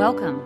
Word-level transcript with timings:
Welcome. 0.00 0.40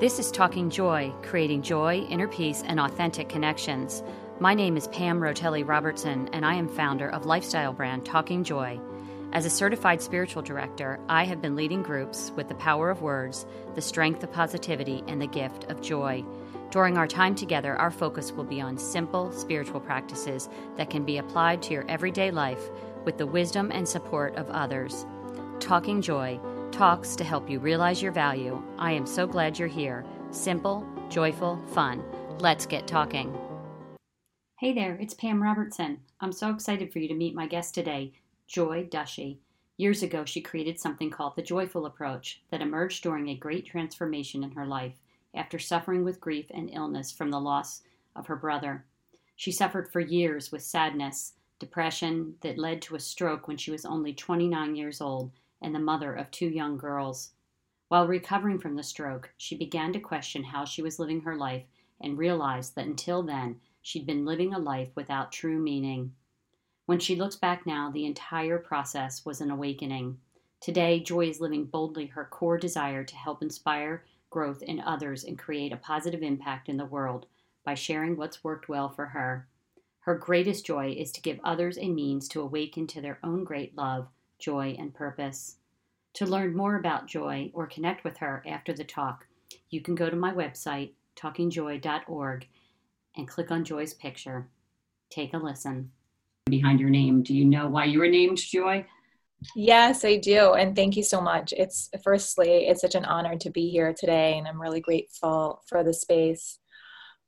This 0.00 0.18
is 0.18 0.32
Talking 0.32 0.68
Joy, 0.68 1.14
creating 1.22 1.62
joy, 1.62 1.98
inner 2.10 2.26
peace, 2.26 2.64
and 2.66 2.80
authentic 2.80 3.28
connections. 3.28 4.02
My 4.40 4.52
name 4.52 4.76
is 4.76 4.88
Pam 4.88 5.20
Rotelli 5.20 5.62
Robertson, 5.62 6.28
and 6.32 6.44
I 6.44 6.54
am 6.54 6.66
founder 6.66 7.08
of 7.08 7.24
lifestyle 7.24 7.72
brand 7.72 8.04
Talking 8.04 8.42
Joy. 8.42 8.80
As 9.32 9.46
a 9.46 9.50
certified 9.50 10.02
spiritual 10.02 10.42
director, 10.42 10.98
I 11.08 11.22
have 11.22 11.40
been 11.40 11.54
leading 11.54 11.84
groups 11.84 12.32
with 12.34 12.48
the 12.48 12.56
power 12.56 12.90
of 12.90 13.00
words, 13.00 13.46
the 13.76 13.80
strength 13.80 14.24
of 14.24 14.32
positivity, 14.32 15.04
and 15.06 15.22
the 15.22 15.28
gift 15.28 15.70
of 15.70 15.80
joy. 15.80 16.24
During 16.72 16.98
our 16.98 17.06
time 17.06 17.36
together, 17.36 17.76
our 17.76 17.92
focus 17.92 18.32
will 18.32 18.42
be 18.42 18.60
on 18.60 18.76
simple 18.76 19.30
spiritual 19.30 19.78
practices 19.78 20.48
that 20.76 20.90
can 20.90 21.04
be 21.04 21.18
applied 21.18 21.62
to 21.62 21.74
your 21.74 21.88
everyday 21.88 22.32
life 22.32 22.70
with 23.04 23.18
the 23.18 23.26
wisdom 23.26 23.70
and 23.70 23.88
support 23.88 24.34
of 24.34 24.50
others. 24.50 25.06
Talking 25.60 26.02
Joy 26.02 26.40
talks 26.72 27.16
to 27.16 27.24
help 27.24 27.48
you 27.50 27.58
realize 27.58 28.02
your 28.02 28.12
value. 28.12 28.62
I 28.78 28.92
am 28.92 29.06
so 29.06 29.26
glad 29.26 29.58
you're 29.58 29.68
here. 29.68 30.04
Simple, 30.30 30.86
joyful, 31.08 31.60
fun. 31.68 32.04
Let's 32.40 32.66
get 32.66 32.86
talking. 32.86 33.36
Hey 34.58 34.72
there, 34.72 34.96
it's 35.00 35.14
Pam 35.14 35.42
Robertson. 35.42 36.00
I'm 36.20 36.32
so 36.32 36.50
excited 36.50 36.92
for 36.92 36.98
you 36.98 37.08
to 37.08 37.14
meet 37.14 37.34
my 37.34 37.46
guest 37.46 37.74
today, 37.74 38.12
Joy 38.46 38.88
Dushy. 38.90 39.40
Years 39.76 40.02
ago, 40.02 40.24
she 40.24 40.40
created 40.40 40.80
something 40.80 41.10
called 41.10 41.36
the 41.36 41.42
Joyful 41.42 41.86
Approach 41.86 42.42
that 42.50 42.60
emerged 42.60 43.04
during 43.04 43.28
a 43.28 43.36
great 43.36 43.66
transformation 43.66 44.42
in 44.42 44.50
her 44.50 44.66
life 44.66 44.94
after 45.34 45.58
suffering 45.58 46.04
with 46.04 46.20
grief 46.20 46.46
and 46.50 46.70
illness 46.72 47.12
from 47.12 47.30
the 47.30 47.40
loss 47.40 47.82
of 48.16 48.26
her 48.26 48.34
brother. 48.34 48.84
She 49.36 49.52
suffered 49.52 49.92
for 49.92 50.00
years 50.00 50.50
with 50.50 50.62
sadness, 50.62 51.34
depression 51.60 52.34
that 52.40 52.58
led 52.58 52.82
to 52.82 52.96
a 52.96 53.00
stroke 53.00 53.46
when 53.46 53.56
she 53.56 53.70
was 53.70 53.84
only 53.84 54.12
29 54.12 54.74
years 54.74 55.00
old 55.00 55.30
and 55.60 55.74
the 55.74 55.78
mother 55.78 56.14
of 56.14 56.30
two 56.30 56.48
young 56.48 56.76
girls. 56.76 57.32
While 57.88 58.06
recovering 58.06 58.58
from 58.58 58.76
the 58.76 58.82
stroke, 58.82 59.32
she 59.36 59.56
began 59.56 59.92
to 59.94 60.00
question 60.00 60.44
how 60.44 60.64
she 60.64 60.82
was 60.82 60.98
living 60.98 61.22
her 61.22 61.36
life 61.36 61.64
and 62.00 62.18
realized 62.18 62.74
that 62.74 62.86
until 62.86 63.22
then, 63.22 63.60
she'd 63.80 64.06
been 64.06 64.26
living 64.26 64.52
a 64.52 64.58
life 64.58 64.90
without 64.94 65.32
true 65.32 65.58
meaning. 65.58 66.14
When 66.86 66.98
she 66.98 67.16
looks 67.16 67.36
back 67.36 67.66
now, 67.66 67.90
the 67.90 68.06
entire 68.06 68.58
process 68.58 69.24
was 69.24 69.40
an 69.40 69.50
awakening. 69.50 70.18
Today, 70.60 71.00
Joy 71.00 71.28
is 71.28 71.40
living 71.40 71.64
boldly 71.64 72.06
her 72.06 72.24
core 72.24 72.58
desire 72.58 73.04
to 73.04 73.16
help 73.16 73.42
inspire 73.42 74.04
growth 74.30 74.62
in 74.62 74.80
others 74.80 75.24
and 75.24 75.38
create 75.38 75.72
a 75.72 75.76
positive 75.76 76.22
impact 76.22 76.68
in 76.68 76.76
the 76.76 76.84
world 76.84 77.26
by 77.64 77.74
sharing 77.74 78.16
what's 78.16 78.44
worked 78.44 78.68
well 78.68 78.88
for 78.88 79.06
her. 79.06 79.48
Her 80.00 80.14
greatest 80.14 80.64
joy 80.64 80.92
is 80.92 81.12
to 81.12 81.20
give 81.20 81.40
others 81.44 81.78
a 81.78 81.88
means 81.88 82.28
to 82.28 82.40
awaken 82.40 82.86
to 82.88 83.00
their 83.00 83.18
own 83.22 83.44
great 83.44 83.76
love 83.76 84.08
joy, 84.38 84.76
and 84.78 84.94
purpose. 84.94 85.56
To 86.14 86.26
learn 86.26 86.56
more 86.56 86.76
about 86.76 87.06
Joy 87.06 87.50
or 87.54 87.66
connect 87.66 88.04
with 88.04 88.16
her 88.18 88.42
after 88.46 88.72
the 88.72 88.84
talk, 88.84 89.26
you 89.70 89.80
can 89.80 89.94
go 89.94 90.10
to 90.10 90.16
my 90.16 90.32
website, 90.32 90.92
talkingjoy.org, 91.16 92.48
and 93.16 93.28
click 93.28 93.50
on 93.50 93.64
Joy's 93.64 93.94
picture. 93.94 94.48
Take 95.10 95.34
a 95.34 95.38
listen. 95.38 95.92
Behind 96.46 96.80
your 96.80 96.90
name, 96.90 97.22
do 97.22 97.34
you 97.34 97.44
know 97.44 97.68
why 97.68 97.84
you 97.84 97.98
were 97.98 98.08
named 98.08 98.38
Joy? 98.38 98.86
Yes, 99.54 100.04
I 100.04 100.16
do. 100.16 100.54
And 100.54 100.74
thank 100.74 100.96
you 100.96 101.02
so 101.02 101.20
much. 101.20 101.52
It's 101.56 101.90
firstly, 102.02 102.66
it's 102.66 102.80
such 102.80 102.94
an 102.94 103.04
honor 103.04 103.36
to 103.36 103.50
be 103.50 103.70
here 103.70 103.94
today, 103.94 104.38
and 104.38 104.48
I'm 104.48 104.60
really 104.60 104.80
grateful 104.80 105.62
for 105.68 105.84
the 105.84 105.94
space. 105.94 106.58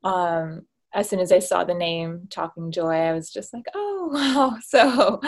Um, 0.03 0.63
as 0.93 1.09
soon 1.09 1.21
as 1.21 1.31
I 1.31 1.39
saw 1.39 1.63
the 1.63 1.75
name 1.75 2.27
Talking 2.31 2.73
Joy, 2.73 2.95
I 2.95 3.13
was 3.13 3.31
just 3.31 3.53
like, 3.53 3.67
oh 3.75 3.90
wow. 4.09 4.57
So 4.63 5.21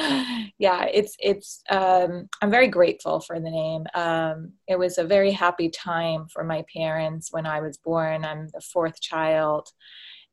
yeah, 0.59 0.87
it's 0.93 1.17
it's 1.19 1.63
um, 1.71 2.29
I'm 2.41 2.51
very 2.51 2.69
grateful 2.69 3.21
for 3.21 3.39
the 3.39 3.51
name. 3.51 3.85
Um, 3.95 4.53
it 4.69 4.79
was 4.79 4.99
a 4.99 5.05
very 5.05 5.33
happy 5.33 5.69
time 5.69 6.27
for 6.33 6.45
my 6.45 6.65
parents 6.75 7.29
when 7.33 7.47
I 7.47 7.61
was 7.61 7.79
born. 7.79 8.25
I'm 8.25 8.49
the 8.53 8.61
fourth 8.61 9.01
child, 9.01 9.69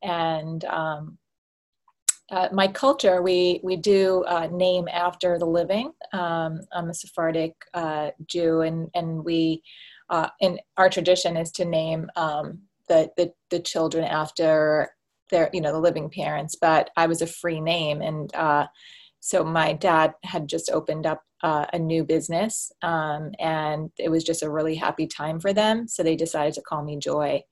and 0.02 0.64
um, 0.66 1.18
uh, 2.30 2.48
my 2.52 2.68
culture 2.68 3.22
we 3.22 3.60
we 3.62 3.76
do 3.76 4.24
uh, 4.28 4.48
name 4.52 4.88
after 4.92 5.38
the 5.38 5.46
living. 5.46 5.92
Um, 6.12 6.60
I'm 6.72 6.90
a 6.90 6.94
Sephardic 6.94 7.54
uh, 7.74 8.10
Jew, 8.26 8.60
and 8.60 8.88
and 8.94 9.24
we 9.24 9.62
uh, 10.10 10.28
in 10.40 10.58
our 10.76 10.88
tradition 10.88 11.36
is 11.36 11.50
to 11.52 11.64
name 11.64 12.08
um, 12.16 12.60
the, 12.88 13.10
the 13.16 13.32
the 13.50 13.60
children 13.60 14.04
after 14.04 14.90
their 15.30 15.50
you 15.52 15.60
know 15.60 15.72
the 15.72 15.80
living 15.80 16.10
parents 16.10 16.56
but 16.60 16.90
i 16.96 17.06
was 17.06 17.22
a 17.22 17.26
free 17.26 17.60
name. 17.60 18.00
And 18.02 18.34
uh, 18.34 18.66
so 19.20 19.44
my 19.44 19.72
dad 19.74 20.14
had 20.24 20.48
just 20.48 20.70
opened 20.70 21.06
up 21.06 21.22
uh, 21.42 21.66
a 21.72 21.78
new 21.78 22.04
business 22.04 22.72
um, 22.82 23.32
and 23.38 23.90
it 23.98 24.10
was 24.10 24.24
just 24.24 24.42
a 24.42 24.50
really 24.50 24.74
happy 24.74 25.06
time 25.06 25.40
for 25.40 25.52
them. 25.52 25.88
So 25.88 26.02
they 26.02 26.16
decided 26.16 26.54
to 26.54 26.62
call 26.62 26.82
me 26.82 26.98
joy. 26.98 27.42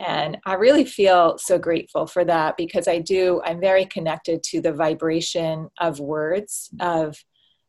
And 0.00 0.38
i 0.44 0.54
really 0.54 0.84
feel 0.84 1.38
so 1.38 1.56
grateful 1.56 2.06
for 2.06 2.24
that 2.24 2.56
because 2.56 2.88
i 2.88 2.98
do 2.98 3.40
i'm 3.44 3.60
very 3.60 3.86
connected 3.86 4.42
to 4.42 4.60
the 4.60 4.72
vibration 4.72 5.68
of 5.78 6.00
words 6.00 6.68
of 6.80 7.16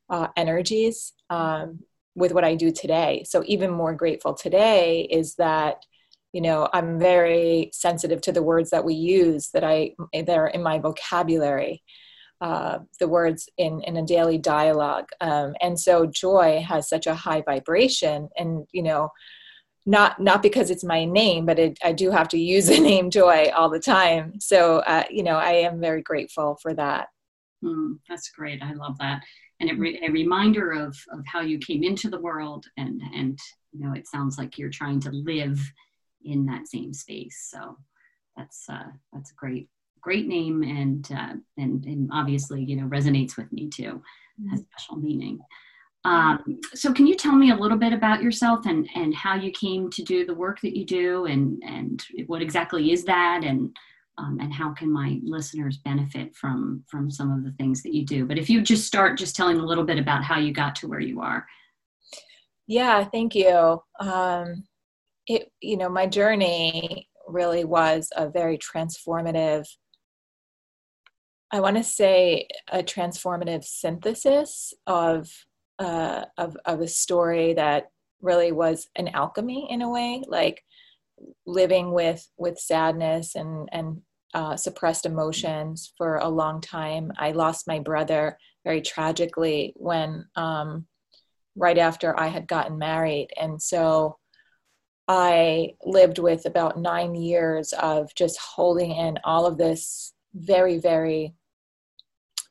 uh, 0.10 0.28
energies 0.36 1.14
um, 1.30 1.80
with 2.16 2.34
what 2.34 2.44
i 2.44 2.56
do 2.56 2.72
today. 2.72 3.24
So 3.28 3.44
even 3.46 3.70
more 3.70 3.94
grateful 3.94 4.34
today 4.34 5.02
is 5.20 5.36
that 5.36 5.86
you 6.36 6.42
know 6.42 6.68
i'm 6.74 7.00
very 7.00 7.70
sensitive 7.74 8.20
to 8.20 8.34
the 8.34 8.44
words 8.44 8.70
that 8.70 8.84
we 8.84 8.94
use 8.94 9.50
that 9.54 9.64
i 9.64 9.92
that 10.14 10.38
are 10.38 10.50
in 10.50 10.62
my 10.62 10.78
vocabulary 10.78 11.82
uh, 12.42 12.80
the 13.00 13.08
words 13.08 13.48
in 13.58 13.82
in 13.84 13.96
a 13.96 14.06
daily 14.06 14.38
dialogue. 14.38 15.08
Um, 15.22 15.54
and 15.62 15.80
so 15.80 16.06
joy 16.06 16.64
has 16.68 16.90
such 16.90 17.08
a 17.08 17.16
high 17.16 17.42
vibration 17.42 18.30
and 18.38 18.68
you 18.74 18.84
know 18.84 19.10
not 19.86 20.20
not 20.20 20.44
because 20.44 20.70
it's 20.70 20.84
my 20.84 21.06
name 21.06 21.46
but 21.46 21.60
it, 21.60 21.78
i 21.84 21.92
do 21.92 22.10
have 22.12 22.28
to 22.30 22.38
use 22.38 22.68
the 22.68 22.80
name 22.92 23.10
joy 23.10 23.50
all 23.56 23.70
the 23.70 23.80
time. 23.80 24.40
So 24.40 24.80
uh, 24.80 25.06
you 25.10 25.24
know 25.24 25.38
i 25.38 25.52
am 25.52 25.80
very 25.80 26.02
grateful 26.02 26.58
for 26.62 26.74
that. 26.74 27.08
Mm, 27.64 28.00
that's 28.10 28.30
great. 28.30 28.62
I 28.62 28.74
love 28.74 28.98
that. 29.00 29.22
And 29.62 29.70
it 29.70 29.80
re- 29.80 30.02
a 30.06 30.12
reminder 30.12 30.72
of 30.72 30.98
of 31.14 31.24
how 31.26 31.40
you 31.40 31.58
came 31.60 31.84
into 31.84 32.10
the 32.10 32.20
world 32.20 32.66
and 32.76 33.02
and 33.14 33.40
you 33.72 33.80
know 33.80 33.94
it 33.94 34.08
sounds 34.08 34.38
like 34.38 34.58
you're 34.58 34.70
trying 34.82 35.00
to 35.02 35.12
live 35.12 35.58
in 36.26 36.46
that 36.46 36.68
same 36.68 36.94
space. 36.94 37.48
So 37.50 37.78
that's 38.36 38.68
uh, 38.70 38.90
that's 39.14 39.32
a 39.32 39.36
great 39.36 39.70
great 40.02 40.28
name 40.28 40.62
and 40.62 41.10
uh, 41.12 41.34
and 41.58 41.86
and 41.86 42.10
obviously 42.14 42.64
you 42.64 42.76
know 42.76 42.88
resonates 42.88 43.38
with 43.38 43.52
me 43.52 43.70
too, 43.70 44.02
has 44.50 44.60
mm-hmm. 44.60 44.68
special 44.72 44.98
meaning. 44.98 45.40
Um, 46.06 46.60
so 46.76 46.94
can 46.94 47.08
you 47.08 47.16
tell 47.16 47.34
me 47.34 47.50
a 47.50 47.56
little 47.56 47.80
bit 47.80 47.92
about 47.92 48.22
yourself 48.22 48.68
and 48.68 48.88
and 48.96 49.14
how 49.16 49.34
you 49.34 49.52
came 49.52 49.90
to 49.90 50.04
do 50.04 50.24
the 50.26 50.36
work 50.36 50.62
that 50.62 50.78
you 50.78 50.86
do 50.86 51.26
and 51.26 51.62
and 51.66 52.06
what 52.28 52.44
exactly 52.44 52.92
is 52.92 53.04
that 53.06 53.42
and 53.44 53.76
um, 54.18 54.38
and 54.40 54.54
how 54.54 54.72
can 54.72 54.92
my 54.92 55.20
listeners 55.24 55.78
benefit 55.78 56.36
from 56.36 56.84
from 56.88 57.10
some 57.10 57.32
of 57.32 57.44
the 57.44 57.52
things 57.54 57.82
that 57.82 57.96
you 57.96 58.06
do 58.06 58.24
but 58.24 58.38
if 58.38 58.52
you 58.52 58.62
just 58.62 58.86
start 58.86 59.18
just 59.18 59.36
telling 59.36 59.58
a 59.58 59.66
little 59.66 59.84
bit 59.84 59.98
about 59.98 60.24
how 60.24 60.38
you 60.38 60.54
got 60.54 60.76
to 60.76 60.88
where 60.88 61.00
you 61.00 61.22
are 61.22 61.46
yeah 62.68 63.04
thank 63.04 63.34
you 63.34 63.82
um, 64.00 64.64
it 65.28 65.52
you 65.62 65.78
know 65.78 65.90
my 65.90 66.06
journey 66.06 67.10
really 67.28 67.64
was 67.64 68.10
a 68.16 68.30
very 68.30 68.58
transformative 68.58 69.66
i 71.52 71.60
want 71.60 71.76
to 71.76 71.84
say 71.84 72.48
a 72.72 72.84
transformative 72.84 73.64
synthesis 73.64 74.74
of 74.88 75.30
uh, 75.78 76.24
of 76.38 76.56
of 76.66 76.80
a 76.80 76.88
story 76.88 77.54
that 77.54 77.90
really 78.22 78.54
was 78.54 78.88
an 78.96 79.10
alchemy 79.10 79.68
in 79.70 79.82
a 79.82 79.90
way 79.90 80.24
like 80.28 80.64
living 81.46 81.92
with 81.92 82.28
with 82.38 82.58
sadness 82.58 83.36
and 83.36 83.68
and 83.72 84.02
uh, 84.36 84.58
suppressed 84.58 85.06
emotions 85.06 85.94
for 85.98 86.18
a 86.18 86.28
long 86.28 86.60
time. 86.60 87.10
I 87.18 87.32
lost 87.32 87.70
my 87.70 87.80
brother 87.80 88.38
very 88.66 88.82
tragically 88.82 89.74
when 89.78 90.26
um, 90.36 90.88
right 91.56 91.78
after 91.78 92.20
i 92.20 92.28
had 92.28 92.48
gotten 92.48 92.78
married. 92.78 93.30
And 93.42 93.62
so 93.62 94.18
I 95.08 95.74
lived 95.84 96.20
with 96.20 96.46
about 96.46 96.80
nine 96.80 97.16
years 97.16 97.74
of 97.74 98.14
just 98.16 98.40
holding 98.40 98.92
in 98.92 99.20
all 99.24 99.46
of 99.46 99.58
this 99.58 100.14
very, 100.34 100.80
very 100.80 101.34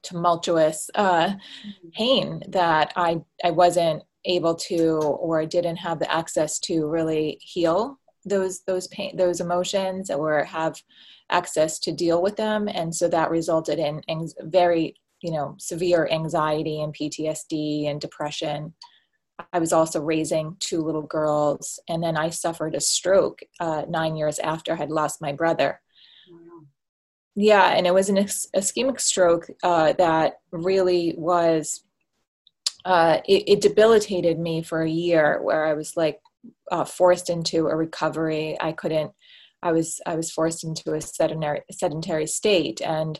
tumultuous 0.02 0.88
uh, 0.94 1.28
mm-hmm. 1.28 1.88
pain 1.92 2.42
that 2.48 2.92
I, 2.96 3.22
I 3.42 3.50
wasn't 3.50 4.02
able 4.24 4.54
to 4.54 4.98
or 4.98 5.44
didn't 5.46 5.76
have 5.76 5.98
the 5.98 6.12
access 6.12 6.58
to 6.58 6.86
really 6.86 7.38
heal 7.40 7.98
those 8.24 8.60
those 8.60 8.86
pain 8.88 9.14
those 9.16 9.40
emotions 9.40 10.10
or 10.10 10.44
have 10.44 10.80
access 11.30 11.78
to 11.78 11.92
deal 11.92 12.22
with 12.22 12.36
them 12.36 12.68
and 12.68 12.94
so 12.94 13.06
that 13.08 13.30
resulted 13.30 13.78
in, 13.78 14.00
in 14.08 14.26
very 14.44 14.94
you 15.20 15.30
know 15.30 15.54
severe 15.58 16.08
anxiety 16.10 16.80
and 16.80 16.94
ptsd 16.94 17.88
and 17.88 18.00
depression 18.00 18.72
I 19.52 19.58
was 19.58 19.72
also 19.72 20.00
raising 20.00 20.56
two 20.60 20.80
little 20.80 21.02
girls, 21.02 21.80
and 21.88 22.02
then 22.02 22.16
I 22.16 22.30
suffered 22.30 22.74
a 22.74 22.80
stroke 22.80 23.40
uh, 23.60 23.82
nine 23.88 24.16
years 24.16 24.38
after 24.38 24.72
I 24.72 24.76
had 24.76 24.90
lost 24.90 25.20
my 25.20 25.32
brother. 25.32 25.80
Wow. 26.30 26.62
Yeah, 27.34 27.70
and 27.70 27.86
it 27.86 27.94
was 27.94 28.08
an 28.08 28.16
ischemic 28.16 29.00
stroke 29.00 29.48
uh, 29.62 29.92
that 29.94 30.34
really 30.52 31.14
was. 31.16 31.82
Uh, 32.84 33.20
it, 33.26 33.44
it, 33.46 33.60
debilitated 33.62 34.38
me 34.38 34.62
for 34.62 34.82
a 34.82 34.90
year, 34.90 35.40
where 35.42 35.64
I 35.64 35.72
was 35.72 35.96
like 35.96 36.20
uh, 36.70 36.84
forced 36.84 37.30
into 37.30 37.66
a 37.66 37.76
recovery. 37.76 38.56
I 38.60 38.72
couldn't. 38.72 39.10
I 39.62 39.72
was 39.72 40.00
I 40.06 40.16
was 40.16 40.30
forced 40.30 40.64
into 40.64 40.92
a 40.92 41.00
sedentary 41.00 41.62
sedentary 41.72 42.26
state, 42.26 42.80
and 42.82 43.18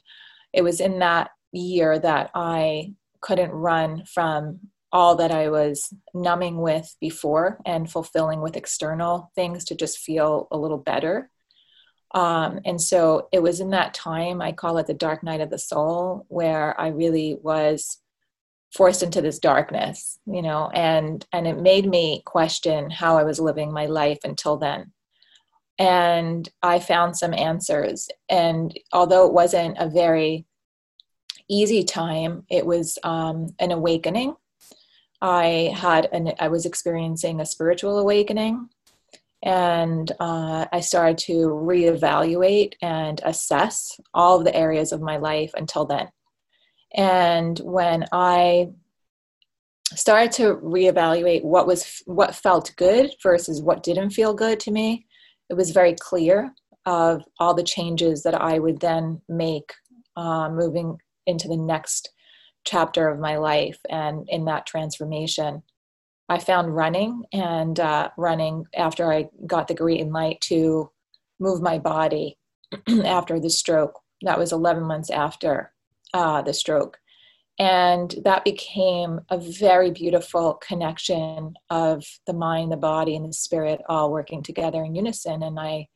it 0.53 0.63
was 0.63 0.81
in 0.81 0.99
that 1.01 1.31
year 1.53 1.99
that 1.99 2.31
I 2.35 2.93
couldn't 3.21 3.53
run 3.53 4.05
from 4.05 4.61
all 4.95 5.17
that 5.17 5.33
I 5.33 5.49
was 5.49 5.93
numbing 6.15 6.57
with 6.57 6.97
before 7.01 7.59
and 7.67 7.91
fulfilling 7.91 8.41
with 8.41 8.57
external 8.57 9.33
things 9.35 9.65
to 9.65 9.75
just 9.75 9.99
feel 9.99 10.47
a 10.53 10.57
little 10.57 10.79
better. 10.79 11.29
Um, 12.15 12.61
and 12.65 12.81
so 12.81 13.29
it 13.33 13.43
was 13.43 13.59
in 13.59 13.71
that 13.71 13.93
time, 13.93 14.41
I 14.41 14.53
call 14.53 14.79
it 14.79 14.87
the 14.87 14.95
dark 14.95 15.25
night 15.25 15.41
of 15.41 15.51
the 15.51 15.59
soul, 15.59 16.27
where 16.29 16.81
I 16.81 16.89
really 16.89 17.37
was 17.43 17.99
forced 18.73 19.03
into 19.03 19.21
this 19.21 19.41
darkness, 19.41 20.21
you 20.27 20.43
know, 20.43 20.71
and 20.73 21.27
and 21.33 21.49
it 21.49 21.61
made 21.61 21.87
me 21.87 22.23
question 22.25 22.89
how 22.89 23.19
I 23.19 23.25
was 23.25 23.41
living 23.41 23.73
my 23.73 23.87
life 23.87 24.21
until 24.23 24.57
then. 24.59 24.93
And 25.77 26.49
I 26.63 26.79
found 26.79 27.17
some 27.17 27.35
answers. 27.35 28.09
And 28.29 28.79
although 28.93 29.27
it 29.27 29.33
wasn't 29.33 29.77
a 29.79 29.89
very 29.89 30.47
easy 31.49 31.83
time, 31.83 32.45
it 32.49 32.65
was 32.65 32.97
um, 33.03 33.49
an 33.59 33.73
awakening 33.73 34.37
I 35.25 35.73
had 35.75 36.11
an 36.13 36.35
I 36.39 36.49
was 36.49 36.67
experiencing 36.67 37.41
a 37.41 37.47
spiritual 37.47 37.99
awakening, 37.99 38.69
and 39.43 40.13
uh, 40.21 40.67
I 40.71 40.81
started 40.81 41.17
to 41.27 41.49
reevaluate 41.49 42.75
and 42.83 43.23
assess 43.25 43.99
all 44.13 44.37
of 44.37 44.45
the 44.45 44.55
areas 44.55 44.93
of 44.93 45.01
my 45.01 45.17
life 45.17 45.53
until 45.55 45.87
then. 45.87 46.11
And 46.95 47.59
when 47.61 48.05
I 48.13 48.69
started 49.95 50.31
to 50.33 50.57
reevaluate 50.57 51.43
what 51.43 51.67
was 51.67 52.03
what 52.05 52.35
felt 52.35 52.75
good 52.77 53.11
versus 53.23 53.63
what 53.63 53.83
didn't 53.83 54.11
feel 54.11 54.35
good 54.35 54.61
to 54.61 54.71
me, 54.71 55.07
it 55.49 55.55
was 55.55 55.71
very 55.71 55.95
clear 55.95 56.53
of 56.85 57.25
all 57.41 57.55
the 57.55 57.63
changes 57.63 58.23
that 58.25 58.39
I 58.39 58.59
would 58.59 58.79
then 58.79 59.23
make 59.31 59.73
uh, 60.17 60.51
moving 60.51 60.99
into 61.27 61.49
the 61.49 61.57
next 61.57 62.14
chapter 62.65 63.09
of 63.09 63.19
my 63.19 63.37
life 63.37 63.79
and 63.91 64.27
in 64.29 64.45
that 64.45 64.67
transformation 64.67 65.63
i 66.29 66.39
found 66.39 66.75
running 66.75 67.25
and 67.33 67.79
uh, 67.81 68.09
running 68.17 68.65
after 68.77 69.13
i 69.13 69.27
got 69.47 69.69
the 69.69 69.75
green 69.75 70.13
light 70.13 70.41
to 70.41 70.91
move 71.41 71.61
my 71.61 71.79
body 71.79 72.39
after 73.05 73.41
the 73.41 73.51
stroke. 73.51 74.01
That 74.23 74.39
was 74.39 74.53
11 74.53 74.83
months 74.85 75.11
after 75.11 75.73
uh, 76.13 76.43
the 76.43 76.55
stroke. 76.55 76.99
And 77.59 78.15
that 78.25 78.45
became 78.45 79.21
a 79.31 79.39
very 79.39 79.91
beautiful 79.93 80.55
connection 80.55 81.55
of 81.71 82.05
the 82.27 82.33
mind 82.33 82.73
the 82.73 82.77
body 82.77 83.15
and 83.15 83.29
the 83.29 83.33
spirit 83.33 83.81
all 83.89 84.11
working 84.11 84.43
together 84.43 84.83
in 84.83 84.97
unison. 84.97 85.43
And 85.43 85.61
i 85.61 85.87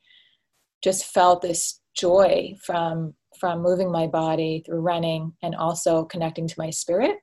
just 0.81 1.05
felt 1.05 1.41
this 1.41 1.81
joy 1.93 2.55
from 2.63 3.13
from 3.39 3.61
moving 3.61 3.91
my 3.91 4.07
body 4.07 4.63
through 4.65 4.81
running 4.81 5.33
and 5.41 5.55
also 5.55 6.05
connecting 6.05 6.47
to 6.47 6.55
my 6.57 6.69
spirit. 6.69 7.17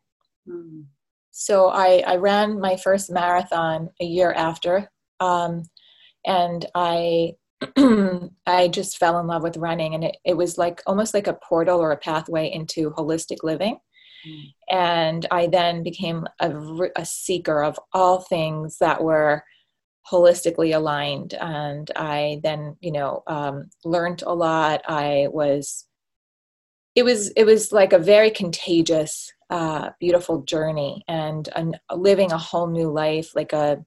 Mm. 0.48 0.84
So 1.30 1.68
I, 1.68 2.02
I 2.06 2.16
ran 2.16 2.60
my 2.60 2.76
first 2.76 3.10
marathon 3.10 3.90
a 4.00 4.04
year 4.04 4.32
after, 4.32 4.90
um, 5.20 5.64
and 6.24 6.64
I 6.74 7.34
I 8.46 8.68
just 8.68 8.98
fell 8.98 9.18
in 9.18 9.26
love 9.26 9.42
with 9.42 9.56
running, 9.56 9.94
and 9.94 10.04
it, 10.04 10.16
it 10.24 10.36
was 10.36 10.58
like 10.58 10.82
almost 10.86 11.14
like 11.14 11.26
a 11.26 11.38
portal 11.46 11.80
or 11.80 11.92
a 11.92 11.96
pathway 11.96 12.50
into 12.50 12.90
holistic 12.90 13.38
living. 13.42 13.78
Mm. 14.26 14.42
And 14.70 15.26
I 15.30 15.46
then 15.46 15.82
became 15.82 16.26
a, 16.40 16.52
a 16.96 17.04
seeker 17.04 17.62
of 17.62 17.78
all 17.92 18.20
things 18.20 18.78
that 18.78 19.02
were 19.02 19.44
holistically 20.10 20.74
aligned 20.74 21.34
and 21.34 21.90
i 21.96 22.40
then 22.42 22.76
you 22.80 22.92
know 22.92 23.22
um, 23.26 23.68
learned 23.84 24.22
a 24.22 24.32
lot 24.32 24.80
i 24.86 25.26
was 25.30 25.86
it 26.96 27.04
was 27.04 27.28
it 27.36 27.44
was 27.44 27.70
like 27.72 27.92
a 27.92 27.98
very 27.98 28.30
contagious 28.30 29.30
uh, 29.50 29.90
beautiful 30.00 30.42
journey 30.42 31.04
and 31.06 31.48
an, 31.54 31.74
living 31.94 32.32
a 32.32 32.38
whole 32.38 32.66
new 32.66 32.90
life 32.90 33.36
like 33.36 33.52
a 33.52 33.84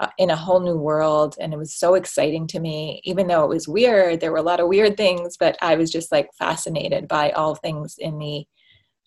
uh, 0.00 0.08
in 0.16 0.30
a 0.30 0.36
whole 0.36 0.60
new 0.60 0.76
world. 0.76 1.34
And 1.40 1.52
it 1.52 1.56
was 1.56 1.74
so 1.74 1.94
exciting 1.94 2.46
to 2.48 2.60
me. 2.60 3.00
Even 3.02 3.26
though 3.26 3.42
it 3.44 3.48
was 3.48 3.66
weird 3.68 4.20
there 4.20 4.32
were 4.32 4.38
a 4.38 4.42
lot 4.42 4.60
of 4.60 4.68
weird 4.68 4.96
things 4.96 5.36
but 5.38 5.56
i 5.62 5.76
was 5.76 5.90
just 5.90 6.12
like 6.12 6.28
fascinated 6.38 7.08
by 7.08 7.30
all 7.30 7.54
things 7.54 7.94
in 7.98 8.18
the 8.18 8.44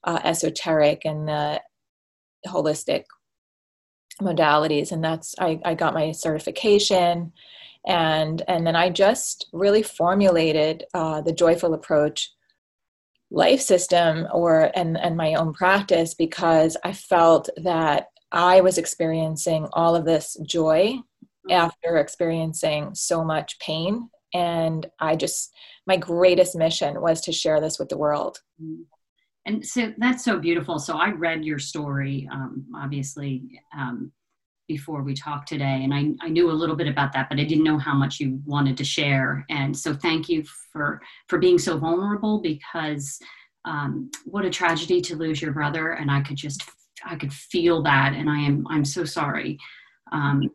uh, 0.06 0.20
esoteric 0.24 1.04
and 1.06 1.28
the 1.28 1.62
holistic 2.48 3.04
modalities. 4.22 4.92
And 4.92 5.04
that's 5.04 5.36
I, 5.40 5.60
I 5.66 5.76
got 5.76 5.94
my 5.94 6.12
certification. 6.12 7.34
And 7.86 8.44
and 8.48 8.66
then 8.66 8.76
i 8.76 8.90
just 8.90 9.48
really 9.54 9.84
formulated 9.84 10.86
uh, 10.94 11.22
the 11.22 11.34
joyful 11.34 11.74
approach 11.74 12.32
life 13.32 13.62
system 13.62 14.28
or 14.34 14.72
and 14.76 14.98
and 14.98 15.16
my 15.16 15.34
own 15.36 15.54
practice 15.54 16.14
because 16.14 16.76
I 16.84 16.94
felt 16.94 17.50
that 17.58 18.08
I 18.32 18.62
was 18.62 18.78
experiencing 18.78 19.68
all 19.74 19.96
of 19.96 20.06
this 20.06 20.38
joy 20.46 20.96
mm-hmm. 20.96 21.52
after 21.52 21.98
experiencing 21.98 22.94
so 22.94 23.24
much 23.24 23.58
pain 23.60 24.10
and 24.34 24.86
I 25.00 25.16
just 25.16 25.54
my 25.88 25.98
greatest 25.98 26.56
mission 26.56 27.02
was 27.02 27.22
to 27.22 27.32
share 27.32 27.60
this 27.60 27.80
with 27.80 27.90
the 27.90 27.98
world. 27.98 28.38
Mm-hmm. 28.62 28.84
And 29.46 29.66
so 29.66 29.92
that's 29.98 30.24
so 30.24 30.38
beautiful. 30.38 30.78
So 30.78 30.98
I 30.98 31.10
read 31.10 31.44
your 31.44 31.58
story, 31.58 32.30
um, 32.32 32.66
obviously, 32.76 33.60
um, 33.76 34.12
before 34.68 35.04
we 35.04 35.14
talked 35.14 35.48
today, 35.50 35.82
and 35.84 35.94
I, 35.94 36.12
I 36.26 36.30
knew 36.30 36.50
a 36.50 36.54
little 36.54 36.76
bit 36.76 36.88
about 36.88 37.12
that, 37.14 37.30
but 37.30 37.40
I 37.40 37.44
didn't 37.44 37.64
know 37.64 37.78
how 37.78 37.94
much 37.94 38.20
you 38.20 38.40
wanted 38.46 38.78
to 38.78 38.84
share. 38.84 39.46
And 39.50 39.78
so 39.78 39.94
thank 39.94 40.30
you 40.30 40.44
for 40.72 41.02
for 41.28 41.40
being 41.40 41.60
so 41.60 41.78
vulnerable 41.78 42.42
because 42.42 43.20
um, 43.66 44.10
what 44.26 44.46
a 44.46 44.50
tragedy 44.50 45.02
to 45.02 45.16
lose 45.16 45.42
your 45.42 45.52
brother. 45.52 45.92
And 45.92 46.10
I 46.10 46.22
could 46.22 46.38
just 46.38 46.64
I 47.06 47.16
could 47.16 47.34
feel 47.34 47.82
that, 47.84 48.14
and 48.14 48.30
I 48.30 48.40
am 48.40 48.66
I'm 48.70 48.86
so 48.86 49.04
sorry. 49.04 49.58
Um, 50.12 50.50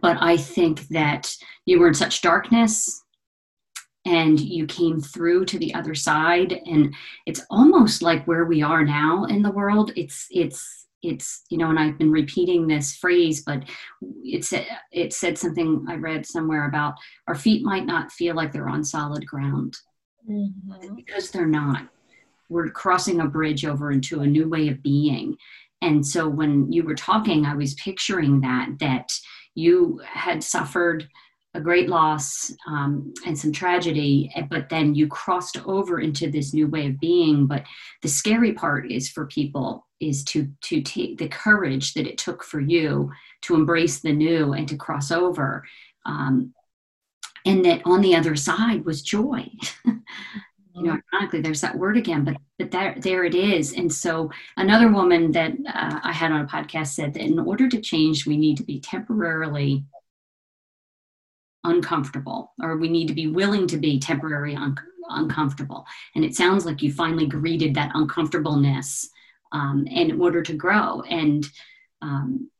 but 0.00 0.16
I 0.20 0.36
think 0.36 0.88
that 0.88 1.32
you 1.66 1.78
were 1.78 1.88
in 1.88 1.94
such 1.94 2.22
darkness 2.22 3.02
and 4.04 4.40
you 4.40 4.66
came 4.66 5.00
through 5.00 5.44
to 5.46 5.58
the 5.58 5.74
other 5.74 5.94
side 5.94 6.60
and 6.66 6.94
it's 7.26 7.44
almost 7.50 8.02
like 8.02 8.26
where 8.26 8.44
we 8.44 8.62
are 8.62 8.84
now 8.84 9.24
in 9.26 9.42
the 9.42 9.50
world 9.50 9.92
it's 9.94 10.26
it's 10.30 10.86
it's 11.02 11.42
you 11.50 11.58
know 11.58 11.68
and 11.70 11.78
i've 11.78 11.98
been 11.98 12.10
repeating 12.10 12.66
this 12.66 12.96
phrase 12.96 13.42
but 13.44 13.64
it's 14.22 14.52
it 14.92 15.12
said 15.12 15.36
something 15.36 15.84
i 15.88 15.94
read 15.94 16.24
somewhere 16.24 16.68
about 16.68 16.94
our 17.28 17.34
feet 17.34 17.64
might 17.64 17.86
not 17.86 18.12
feel 18.12 18.34
like 18.34 18.52
they're 18.52 18.68
on 18.68 18.84
solid 18.84 19.26
ground 19.26 19.76
mm-hmm. 20.28 20.94
because 20.94 21.30
they're 21.30 21.46
not 21.46 21.88
we're 22.48 22.68
crossing 22.70 23.20
a 23.20 23.26
bridge 23.26 23.64
over 23.64 23.90
into 23.90 24.20
a 24.20 24.26
new 24.26 24.48
way 24.48 24.68
of 24.68 24.82
being 24.82 25.36
and 25.80 26.06
so 26.06 26.28
when 26.28 26.70
you 26.70 26.84
were 26.84 26.94
talking 26.94 27.44
i 27.44 27.54
was 27.54 27.74
picturing 27.74 28.40
that 28.40 28.68
that 28.78 29.12
you 29.54 30.00
had 30.04 30.42
suffered 30.42 31.08
a 31.54 31.60
great 31.60 31.88
loss 31.88 32.50
um, 32.66 33.12
and 33.26 33.38
some 33.38 33.52
tragedy, 33.52 34.32
but 34.48 34.68
then 34.68 34.94
you 34.94 35.06
crossed 35.06 35.58
over 35.66 36.00
into 36.00 36.30
this 36.30 36.54
new 36.54 36.66
way 36.66 36.86
of 36.86 36.98
being. 36.98 37.46
But 37.46 37.64
the 38.00 38.08
scary 38.08 38.52
part 38.52 38.90
is 38.90 39.08
for 39.08 39.26
people 39.26 39.86
is 40.02 40.24
to 40.24 40.48
to 40.62 40.82
take 40.82 41.18
the 41.18 41.28
courage 41.28 41.94
that 41.94 42.06
it 42.06 42.18
took 42.18 42.42
for 42.42 42.60
you 42.60 43.10
to 43.42 43.54
embrace 43.54 44.00
the 44.00 44.12
new 44.12 44.52
and 44.52 44.68
to 44.68 44.76
cross 44.76 45.10
over 45.10 45.64
um, 46.04 46.52
and 47.46 47.64
that 47.64 47.80
on 47.84 48.00
the 48.00 48.14
other 48.14 48.36
side 48.36 48.84
was 48.84 49.02
joy 49.02 49.48
you 49.84 50.02
know 50.74 50.98
ironically 51.14 51.40
there's 51.40 51.60
that 51.60 51.78
word 51.78 51.96
again 51.96 52.24
but 52.24 52.36
but 52.58 52.70
there 52.70 52.96
there 52.98 53.24
it 53.24 53.34
is 53.34 53.72
and 53.72 53.92
so 53.92 54.30
another 54.56 54.90
woman 54.90 55.30
that 55.30 55.52
uh, 55.72 56.00
i 56.02 56.12
had 56.12 56.32
on 56.32 56.42
a 56.42 56.46
podcast 56.46 56.88
said 56.88 57.14
that 57.14 57.22
in 57.22 57.38
order 57.38 57.68
to 57.68 57.80
change 57.80 58.26
we 58.26 58.36
need 58.36 58.56
to 58.56 58.64
be 58.64 58.80
temporarily 58.80 59.84
uncomfortable 61.64 62.52
or 62.62 62.76
we 62.76 62.88
need 62.88 63.08
to 63.08 63.14
be 63.14 63.26
willing 63.26 63.66
to 63.66 63.76
be 63.76 63.98
temporarily 63.98 64.54
un- 64.56 64.76
uncomfortable 65.10 65.86
and 66.14 66.24
it 66.24 66.34
sounds 66.34 66.66
like 66.66 66.82
you 66.82 66.92
finally 66.92 67.26
greeted 67.26 67.74
that 67.74 67.92
uncomfortableness 67.94 69.08
um, 69.52 69.86
in 69.86 70.20
order 70.20 70.42
to 70.42 70.54
grow. 70.54 71.02
And 71.02 71.48
um, 72.00 72.50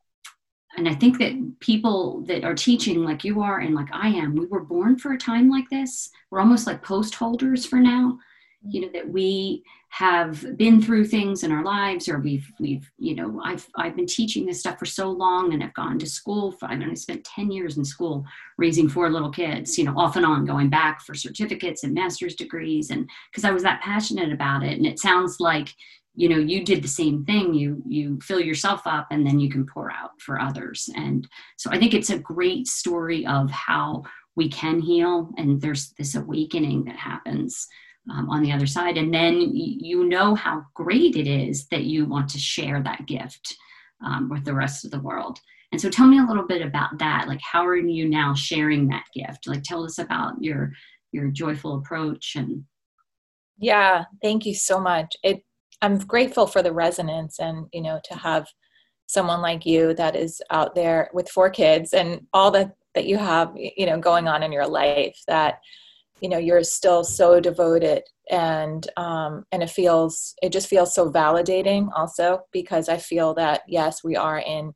and 0.75 0.89
I 0.89 0.95
think 0.95 1.19
that 1.19 1.59
people 1.59 2.21
that 2.21 2.43
are 2.43 2.55
teaching 2.55 3.03
like 3.03 3.23
you 3.23 3.43
are 3.43 3.59
and 3.59 3.75
like 3.75 3.89
I 3.91 4.07
am, 4.07 4.35
we 4.35 4.47
were 4.47 4.63
born 4.63 4.97
for 4.97 5.13
a 5.13 5.17
time 5.17 5.47
like 5.47 5.69
this. 5.69 6.09
We're 6.31 6.39
almost 6.39 6.65
like 6.65 6.81
post 6.81 7.13
holders 7.13 7.63
for 7.63 7.75
now. 7.75 8.17
You 8.67 8.81
know 8.81 8.89
that 8.93 9.07
we 9.07 9.63
have 9.89 10.57
been 10.57 10.81
through 10.81 11.05
things 11.05 11.43
in 11.43 11.51
our 11.51 11.63
lives 11.63 12.07
or 12.07 12.19
we've 12.19 12.49
we've 12.59 12.89
you 12.97 13.15
know 13.15 13.41
i've 13.43 13.67
i've 13.75 13.95
been 13.95 14.07
teaching 14.07 14.45
this 14.45 14.59
stuff 14.59 14.79
for 14.79 14.85
so 14.85 15.09
long 15.09 15.53
and 15.53 15.63
i've 15.63 15.73
gone 15.73 15.99
to 15.99 16.05
school 16.05 16.51
for 16.51 16.65
i 16.65 16.75
mean 16.75 16.89
i 16.89 16.93
spent 16.93 17.23
10 17.25 17.51
years 17.51 17.77
in 17.77 17.85
school 17.85 18.25
raising 18.57 18.89
four 18.89 19.09
little 19.09 19.29
kids 19.29 19.77
you 19.77 19.83
know 19.83 19.93
off 19.97 20.15
and 20.15 20.25
on 20.25 20.45
going 20.45 20.69
back 20.69 21.01
for 21.01 21.13
certificates 21.13 21.83
and 21.83 21.93
master's 21.93 22.35
degrees 22.35 22.89
and 22.89 23.09
because 23.31 23.43
i 23.43 23.51
was 23.51 23.63
that 23.63 23.81
passionate 23.81 24.31
about 24.31 24.63
it 24.63 24.77
and 24.77 24.85
it 24.85 24.99
sounds 24.99 25.39
like 25.39 25.69
you 26.15 26.29
know 26.29 26.37
you 26.37 26.63
did 26.63 26.83
the 26.83 26.87
same 26.87 27.25
thing. 27.25 27.53
You 27.53 27.81
you 27.87 28.19
fill 28.21 28.39
yourself 28.39 28.81
up 28.85 29.07
and 29.11 29.25
then 29.25 29.39
you 29.39 29.49
can 29.49 29.65
pour 29.65 29.91
out 29.91 30.11
for 30.19 30.39
others. 30.39 30.89
And 30.95 31.27
so 31.57 31.71
i 31.71 31.79
think 31.79 31.93
it's 31.93 32.11
a 32.11 32.19
great 32.19 32.67
story 32.67 33.25
of 33.25 33.49
how 33.49 34.03
we 34.35 34.49
can 34.49 34.79
heal 34.79 35.29
and 35.37 35.61
there's 35.61 35.93
this 35.97 36.15
awakening 36.15 36.85
that 36.85 36.95
happens 36.95 37.67
um, 38.11 38.29
on 38.29 38.41
the 38.41 38.51
other 38.51 38.67
side. 38.67 38.97
And 38.97 39.13
then 39.13 39.39
you 39.53 40.05
know 40.05 40.35
how 40.35 40.65
great 40.73 41.15
it 41.15 41.27
is 41.27 41.67
that 41.67 41.83
you 41.83 42.05
want 42.05 42.29
to 42.29 42.39
share 42.39 42.81
that 42.83 43.05
gift 43.05 43.55
um, 44.05 44.29
with 44.29 44.43
the 44.43 44.53
rest 44.53 44.85
of 44.85 44.91
the 44.91 44.99
world. 44.99 45.39
And 45.71 45.81
so 45.81 45.89
tell 45.89 46.05
me 46.05 46.19
a 46.19 46.25
little 46.25 46.45
bit 46.45 46.61
about 46.61 46.99
that. 46.99 47.27
Like, 47.27 47.41
how 47.41 47.65
are 47.65 47.75
you 47.75 48.07
now 48.07 48.35
sharing 48.35 48.87
that 48.89 49.05
gift? 49.15 49.47
Like, 49.47 49.63
tell 49.63 49.83
us 49.83 49.97
about 49.97 50.35
your 50.39 50.71
your 51.13 51.27
joyful 51.27 51.75
approach 51.75 52.33
and 52.35 52.63
yeah 53.59 54.03
thank 54.21 54.45
you 54.45 54.53
so 54.53 54.79
much 54.79 55.15
it 55.23 55.43
i'm 55.81 55.97
grateful 55.99 56.47
for 56.47 56.61
the 56.61 56.73
resonance 56.73 57.39
and 57.39 57.67
you 57.71 57.81
know 57.81 58.01
to 58.03 58.17
have 58.17 58.47
someone 59.05 59.41
like 59.41 59.65
you 59.65 59.93
that 59.93 60.15
is 60.15 60.41
out 60.49 60.73
there 60.75 61.09
with 61.13 61.29
four 61.29 61.49
kids 61.49 61.93
and 61.93 62.21
all 62.33 62.51
that 62.51 62.75
that 62.95 63.05
you 63.05 63.17
have 63.17 63.53
you 63.55 63.85
know 63.85 63.99
going 63.99 64.27
on 64.27 64.43
in 64.43 64.51
your 64.51 64.67
life 64.67 65.17
that 65.27 65.59
you 66.23 66.29
know 66.29 66.37
you're 66.37 66.63
still 66.63 67.03
so 67.03 67.39
devoted 67.39 68.01
and 68.31 68.87
um, 68.97 69.45
and 69.51 69.61
it 69.61 69.69
feels 69.69 70.33
it 70.41 70.51
just 70.51 70.67
feels 70.67 70.95
so 70.95 71.11
validating 71.11 71.89
also 71.95 72.39
because 72.53 72.87
i 72.87 72.97
feel 72.97 73.33
that 73.33 73.61
yes 73.67 74.03
we 74.03 74.15
are 74.15 74.39
in 74.39 74.73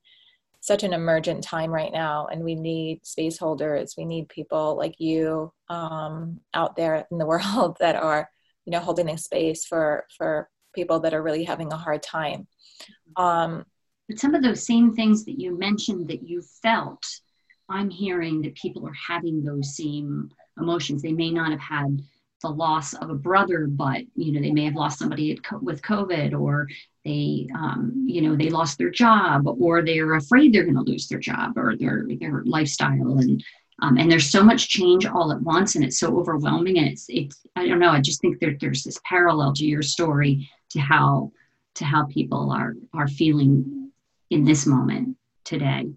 such 0.59 0.83
an 0.83 0.91
emergent 0.91 1.41
time 1.41 1.71
right 1.71 1.93
now 1.93 2.27
and 2.29 2.43
we 2.43 2.53
need 2.53 3.05
space 3.05 3.37
holders. 3.37 3.95
We 3.97 4.03
need 4.03 4.27
people 4.27 4.75
like 4.75 4.99
you 4.99 5.53
um, 5.69 6.41
out 6.53 6.75
there 6.75 7.07
in 7.09 7.17
the 7.17 7.25
world 7.33 7.77
that 7.79 7.95
are 7.95 8.29
you 8.65 8.71
know 8.71 8.79
holding 8.79 9.09
a 9.09 9.17
space 9.17 9.65
for 9.65 10.05
for 10.17 10.49
people 10.75 10.99
that 10.99 11.13
are 11.13 11.23
really 11.23 11.45
having 11.45 11.71
a 11.71 11.77
hard 11.77 12.03
time. 12.03 12.47
Um, 13.15 13.65
but 14.09 14.19
some 14.19 14.35
of 14.35 14.43
those 14.43 14.65
same 14.65 14.93
things 14.93 15.23
that 15.25 15.39
you 15.39 15.57
mentioned 15.57 16.09
that 16.09 16.27
you 16.27 16.41
felt 16.61 17.03
i'm 17.69 17.89
hearing 17.89 18.41
that 18.41 18.55
people 18.55 18.87
are 18.87 18.95
having 19.07 19.43
those 19.43 19.75
same 19.75 20.29
emotions. 20.59 21.01
They 21.01 21.11
may 21.11 21.31
not 21.31 21.51
have 21.51 21.59
had 21.59 22.01
the 22.41 22.49
loss 22.49 22.93
of 22.93 23.09
a 23.09 23.15
brother, 23.15 23.67
but 23.67 24.01
you 24.15 24.31
know 24.31 24.41
they 24.41 24.51
may 24.51 24.65
have 24.65 24.75
lost 24.75 24.99
somebody 24.99 25.39
with 25.61 25.81
COVID, 25.81 26.39
or 26.39 26.67
they 27.03 27.47
um, 27.55 28.05
you 28.07 28.21
know 28.21 28.35
they 28.35 28.49
lost 28.49 28.77
their 28.77 28.91
job, 28.91 29.47
or 29.47 29.81
they're 29.81 30.15
afraid 30.15 30.53
they're 30.53 30.63
going 30.63 30.75
to 30.75 30.81
lose 30.81 31.07
their 31.07 31.19
job 31.19 31.57
or 31.57 31.75
their 31.75 32.05
their 32.19 32.43
lifestyle, 32.45 33.17
and 33.19 33.43
um, 33.81 33.97
and 33.97 34.11
there's 34.11 34.29
so 34.29 34.43
much 34.43 34.69
change 34.69 35.05
all 35.05 35.31
at 35.31 35.41
once, 35.41 35.75
and 35.75 35.83
it's 35.83 35.99
so 35.99 36.17
overwhelming, 36.17 36.77
and 36.77 36.87
it's 36.87 37.05
it's 37.09 37.45
I 37.55 37.67
don't 37.67 37.79
know. 37.79 37.91
I 37.91 38.01
just 38.01 38.21
think 38.21 38.39
that 38.39 38.59
there's 38.59 38.83
this 38.83 38.99
parallel 39.03 39.53
to 39.53 39.65
your 39.65 39.81
story 39.81 40.49
to 40.69 40.79
how 40.79 41.31
to 41.75 41.85
how 41.85 42.05
people 42.05 42.51
are 42.51 42.75
are 42.93 43.07
feeling 43.07 43.91
in 44.29 44.43
this 44.43 44.65
moment 44.65 45.17
today. 45.43 45.89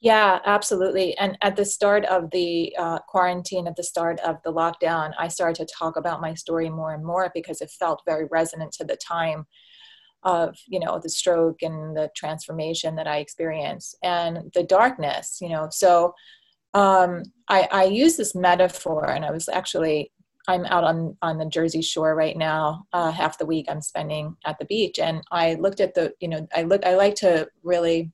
Yeah, 0.00 0.40
absolutely. 0.44 1.16
And 1.16 1.38
at 1.40 1.56
the 1.56 1.64
start 1.64 2.04
of 2.04 2.30
the 2.30 2.74
uh, 2.78 2.98
quarantine, 3.08 3.66
at 3.66 3.76
the 3.76 3.82
start 3.82 4.20
of 4.20 4.36
the 4.44 4.52
lockdown, 4.52 5.12
I 5.18 5.28
started 5.28 5.66
to 5.66 5.74
talk 5.74 5.96
about 5.96 6.20
my 6.20 6.34
story 6.34 6.68
more 6.68 6.92
and 6.92 7.04
more 7.04 7.30
because 7.34 7.62
it 7.62 7.70
felt 7.70 8.02
very 8.04 8.26
resonant 8.30 8.72
to 8.72 8.84
the 8.84 8.96
time 8.96 9.46
of 10.22 10.56
you 10.66 10.80
know 10.80 10.98
the 10.98 11.08
stroke 11.08 11.62
and 11.62 11.96
the 11.96 12.10
transformation 12.16 12.96
that 12.96 13.06
I 13.06 13.18
experienced 13.18 13.96
and 14.02 14.50
the 14.54 14.64
darkness. 14.64 15.38
You 15.40 15.48
know, 15.50 15.68
so 15.70 16.14
um, 16.74 17.22
I, 17.48 17.68
I 17.72 17.84
use 17.84 18.16
this 18.16 18.34
metaphor, 18.34 19.08
and 19.10 19.24
I 19.24 19.30
was 19.30 19.48
actually 19.48 20.12
I'm 20.46 20.66
out 20.66 20.84
on 20.84 21.16
on 21.22 21.38
the 21.38 21.46
Jersey 21.46 21.80
Shore 21.82 22.14
right 22.14 22.36
now. 22.36 22.86
Uh, 22.92 23.10
half 23.10 23.38
the 23.38 23.46
week 23.46 23.66
I'm 23.68 23.80
spending 23.80 24.36
at 24.44 24.58
the 24.58 24.66
beach, 24.66 24.98
and 24.98 25.22
I 25.32 25.54
looked 25.54 25.80
at 25.80 25.94
the 25.94 26.12
you 26.20 26.28
know 26.28 26.46
I 26.54 26.62
look 26.64 26.84
I 26.84 26.96
like 26.96 27.14
to 27.16 27.48
really 27.62 28.12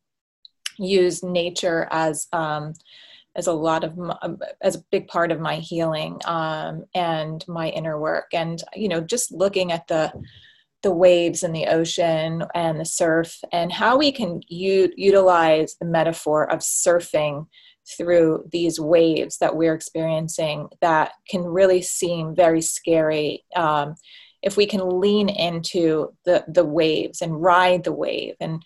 use 0.79 1.23
nature 1.23 1.89
as 1.91 2.29
um, 2.33 2.75
as 3.35 3.47
a 3.47 3.53
lot 3.53 3.83
of 3.83 3.97
my, 3.97 4.17
as 4.61 4.77
a 4.77 4.85
big 4.91 5.09
part 5.09 5.33
of 5.33 5.41
my 5.41 5.57
healing 5.57 6.21
um, 6.27 6.85
and 6.95 7.45
my 7.49 7.71
inner 7.71 7.99
work. 7.99 8.27
And 8.33 8.63
you 8.75 8.89
know 8.89 9.01
just 9.01 9.33
looking 9.33 9.73
at 9.73 9.89
the 9.89 10.13
the 10.83 10.93
waves 10.93 11.43
in 11.43 11.53
the 11.53 11.67
ocean 11.67 12.45
and 12.55 12.81
the 12.81 12.85
surf 12.85 13.39
and 13.53 13.73
how 13.73 13.97
we 13.97 14.11
can 14.11 14.41
u- 14.49 14.93
utilize 14.97 15.77
the 15.77 15.87
metaphor 15.87 16.51
of 16.51 16.59
surfing 16.59 17.47
through 17.97 18.45
these 18.51 18.81
waves 18.81 19.39
that 19.39 19.57
we're 19.57 19.75
experiencing 19.75 20.69
that 20.81 21.13
can 21.29 21.43
really 21.43 21.83
seem 21.83 22.35
very 22.35 22.61
scary 22.61 23.45
um, 23.57 23.95
if 24.43 24.57
we 24.57 24.67
can 24.67 25.01
lean 25.01 25.29
into 25.29 26.13
the 26.25 26.45
the 26.49 26.65
waves 26.65 27.23
and 27.23 27.43
ride 27.43 27.85
the 27.85 27.93
wave 27.93 28.35
and 28.41 28.63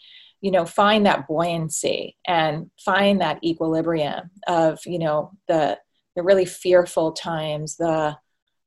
you 0.46 0.52
know 0.52 0.64
find 0.64 1.04
that 1.04 1.26
buoyancy 1.26 2.16
and 2.24 2.70
find 2.78 3.20
that 3.20 3.42
equilibrium 3.42 4.30
of 4.46 4.78
you 4.86 4.96
know 4.96 5.32
the 5.48 5.76
the 6.14 6.22
really 6.22 6.44
fearful 6.44 7.10
times 7.10 7.74
the 7.76 8.16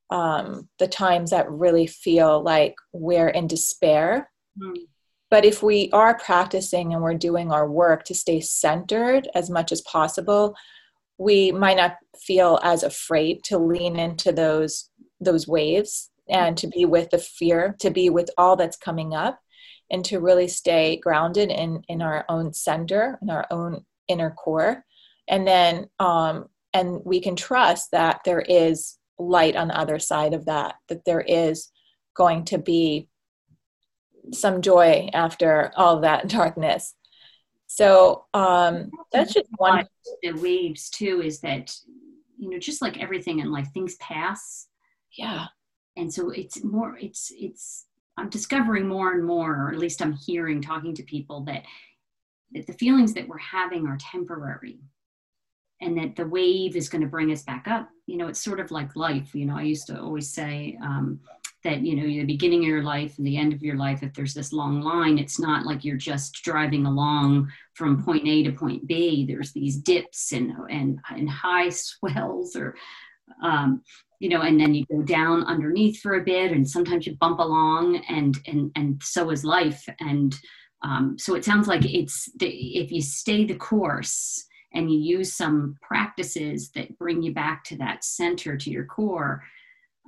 um, 0.10 0.68
the 0.78 0.88
times 0.88 1.30
that 1.30 1.50
really 1.50 1.88
feel 1.88 2.44
like 2.44 2.76
we're 2.92 3.30
in 3.30 3.48
despair 3.48 4.30
mm. 4.62 4.76
but 5.30 5.46
if 5.46 5.64
we 5.64 5.90
are 5.94 6.18
practicing 6.18 6.94
and 6.94 7.02
we're 7.02 7.14
doing 7.14 7.50
our 7.50 7.70
work 7.72 8.04
to 8.04 8.14
stay 8.14 8.42
centered 8.42 9.30
as 9.34 9.50
much 9.50 9.72
as 9.72 9.80
possible 9.84 10.54
we 11.18 11.54
might 11.54 11.78
not 11.78 11.96
feel 12.18 12.60
as 12.62 12.84
afraid 12.84 13.42
to 13.46 13.58
lean 13.58 13.98
into 13.98 14.34
those 14.34 14.90
those 15.22 15.48
waves 15.48 16.10
and 16.28 16.58
to 16.58 16.68
be 16.68 16.84
with 16.84 17.10
the 17.12 17.20
fear 17.20 17.78
to 17.80 17.90
be 17.90 18.10
with 18.10 18.30
all 18.38 18.58
that's 18.58 18.76
coming 18.76 19.14
up 19.14 19.40
and 19.92 20.06
to 20.06 20.20
really 20.20 20.48
stay 20.48 20.98
grounded 20.98 21.50
in 21.50 21.84
in 21.88 22.02
our 22.02 22.26
own 22.30 22.54
center 22.54 23.18
in 23.22 23.30
our 23.30 23.46
own 23.52 23.86
inner 24.08 24.32
core. 24.32 24.86
And 25.28 25.48
then 25.48 25.88
um 26.00 26.46
and 26.74 27.02
we 27.04 27.20
can 27.20 27.36
trust 27.36 27.92
that 27.92 28.22
there 28.26 28.42
is 28.42 28.98
light 29.18 29.56
on 29.56 29.68
the 29.68 29.78
other 29.78 30.00
side 30.00 30.34
of 30.34 30.46
that 30.46 30.76
that 30.88 31.06
there 31.06 31.22
is 31.22 31.72
going 32.16 32.46
to 32.46 32.58
be 32.58 33.08
some 34.32 34.62
joy 34.62 35.10
after 35.14 35.72
all 35.76 36.02
that 36.02 36.28
darkness. 36.28 36.96
So 37.68 38.26
um 38.34 38.90
that's 39.12 39.34
just 39.34 39.50
one 39.58 39.88
the 40.22 40.34
waves 40.34 40.90
too 40.90 41.22
is 41.24 41.40
that 41.42 41.74
you 42.38 42.50
know 42.50 42.60
just 42.60 42.82
like 42.82 43.00
everything 43.00 43.40
in 43.40 43.52
life 43.52 43.70
things 43.74 43.96
pass. 43.96 44.68
Yeah. 45.18 45.46
And 45.98 46.14
so 46.14 46.30
it's 46.30 46.64
more 46.64 46.98
it's 46.98 47.32
it's 47.36 47.86
I'm 48.20 48.30
discovering 48.30 48.88
more 48.88 49.14
and 49.14 49.26
more, 49.26 49.56
or 49.56 49.72
at 49.72 49.80
least 49.80 50.02
I'm 50.02 50.14
hearing 50.14 50.62
talking 50.62 50.94
to 50.96 51.04
people 51.04 51.42
that 51.46 51.64
that 52.52 52.66
the 52.66 52.74
feelings 52.74 53.14
that 53.14 53.28
we're 53.28 53.38
having 53.38 53.88
are 53.88 53.98
temporary 54.00 54.80
and 55.82 55.98
that 55.98 56.16
the 56.16 56.26
wave 56.26 56.76
is 56.76 56.90
going 56.90 57.02
to 57.02 57.08
bring 57.08 57.32
us 57.32 57.44
back 57.44 57.68
up. 57.68 57.90
You 58.08 58.18
know, 58.18 58.28
it's 58.28 58.44
sort 58.44 58.60
of 58.60 58.72
like 58.72 58.96
life. 58.96 59.34
You 59.36 59.46
know, 59.46 59.56
I 59.56 59.62
used 59.62 59.88
to 59.88 60.02
always 60.02 60.34
say 60.34 60.78
um, 60.84 61.20
that, 61.64 61.82
you 61.82 61.96
know, 61.96 62.04
the 62.04 62.26
beginning 62.26 62.64
of 62.64 62.68
your 62.68 62.84
life 62.84 63.18
and 63.18 63.26
the 63.26 63.38
end 63.38 63.54
of 63.54 63.62
your 63.62 63.78
life, 63.78 64.02
if 64.02 64.14
there's 64.14 64.34
this 64.34 64.52
long 64.52 64.82
line, 64.82 65.20
it's 65.20 65.40
not 65.40 65.66
like 65.66 65.86
you're 65.86 65.96
just 65.96 66.44
driving 66.44 66.86
along 66.88 67.50
from 67.76 68.04
point 68.04 68.28
A 68.28 68.44
to 68.44 68.52
point 68.52 68.88
B. 68.88 69.26
There's 69.26 69.54
these 69.54 69.78
dips 69.78 70.34
and, 70.34 70.52
and, 70.70 71.00
and 71.10 71.30
high 71.30 71.70
swells 71.70 72.56
or, 72.56 72.76
um, 73.42 73.82
you 74.20 74.30
know, 74.30 74.42
and 74.42 74.60
then 74.60 74.74
you 74.74 74.86
go 74.92 75.02
down 75.02 75.46
underneath 75.46 76.02
for 76.02 76.16
a 76.16 76.24
bit, 76.24 76.52
and 76.52 76.70
sometimes 76.70 77.08
you 77.08 77.16
bump 77.16 77.40
along, 77.40 78.04
and 78.10 78.38
and 78.48 78.72
and 78.76 79.02
so 79.04 79.30
is 79.30 79.46
life. 79.46 79.88
And 80.00 80.38
um, 80.82 81.18
so 81.18 81.36
it 81.36 81.46
sounds 81.46 81.68
like 81.68 81.86
it's 81.86 82.30
the, 82.38 82.48
if 82.48 82.92
you 82.92 83.02
stay 83.02 83.46
the 83.46 83.56
course 83.56 84.46
and 84.74 84.92
you 84.92 85.00
use 85.00 85.34
some 85.34 85.76
practices 85.82 86.70
that 86.72 86.98
bring 86.98 87.22
you 87.22 87.34
back 87.34 87.64
to 87.66 87.78
that 87.78 88.04
center, 88.04 88.56
to 88.56 88.70
your 88.70 88.86
core, 88.86 89.44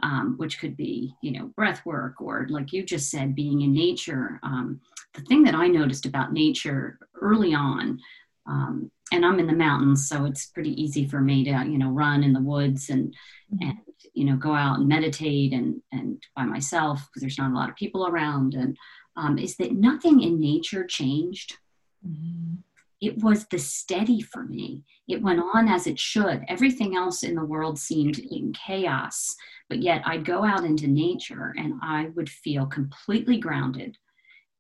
um, 0.03 0.35
which 0.37 0.59
could 0.59 0.77
be, 0.77 1.13
you 1.21 1.31
know, 1.31 1.47
breath 1.55 1.85
work 1.85 2.21
or, 2.21 2.47
like 2.49 2.71
you 2.71 2.83
just 2.83 3.09
said, 3.09 3.35
being 3.35 3.61
in 3.61 3.73
nature. 3.73 4.39
Um, 4.43 4.79
the 5.13 5.21
thing 5.21 5.43
that 5.43 5.55
I 5.55 5.67
noticed 5.67 6.05
about 6.05 6.31
nature 6.31 6.99
early 7.19 7.53
on, 7.53 7.99
um, 8.47 8.91
and 9.11 9.25
I'm 9.25 9.39
in 9.39 9.47
the 9.47 9.53
mountains, 9.53 10.07
so 10.07 10.25
it's 10.25 10.47
pretty 10.47 10.81
easy 10.81 11.05
for 11.07 11.19
me 11.19 11.43
to, 11.43 11.51
you 11.51 11.77
know, 11.77 11.89
run 11.89 12.23
in 12.23 12.33
the 12.33 12.41
woods 12.41 12.89
and 12.89 13.13
mm-hmm. 13.53 13.69
and 13.69 13.77
you 14.13 14.25
know 14.25 14.35
go 14.35 14.53
out 14.53 14.79
and 14.79 14.87
meditate 14.87 15.53
and 15.53 15.81
and 15.91 16.21
by 16.35 16.43
myself 16.43 17.07
because 17.07 17.21
there's 17.21 17.37
not 17.37 17.51
a 17.51 17.55
lot 17.55 17.69
of 17.69 17.75
people 17.75 18.07
around 18.07 18.53
and 18.53 18.77
um, 19.17 19.37
is 19.37 19.57
that 19.57 19.73
nothing 19.73 20.21
in 20.21 20.39
nature 20.39 20.85
changed 20.85 21.57
mm-hmm. 22.05 22.55
it 22.99 23.17
was 23.17 23.45
the 23.47 23.59
steady 23.59 24.21
for 24.21 24.43
me. 24.43 24.83
It 25.07 25.21
went 25.21 25.41
on 25.41 25.67
as 25.67 25.87
it 25.87 25.99
should. 25.99 26.43
Everything 26.47 26.95
else 26.95 27.23
in 27.23 27.35
the 27.35 27.43
world 27.43 27.77
seemed 27.77 28.19
in 28.19 28.53
chaos, 28.53 29.35
but 29.69 29.81
yet 29.81 30.01
I'd 30.05 30.25
go 30.25 30.43
out 30.45 30.63
into 30.63 30.87
nature 30.87 31.53
and 31.57 31.73
I 31.81 32.07
would 32.15 32.29
feel 32.29 32.65
completely 32.65 33.37
grounded. 33.37 33.97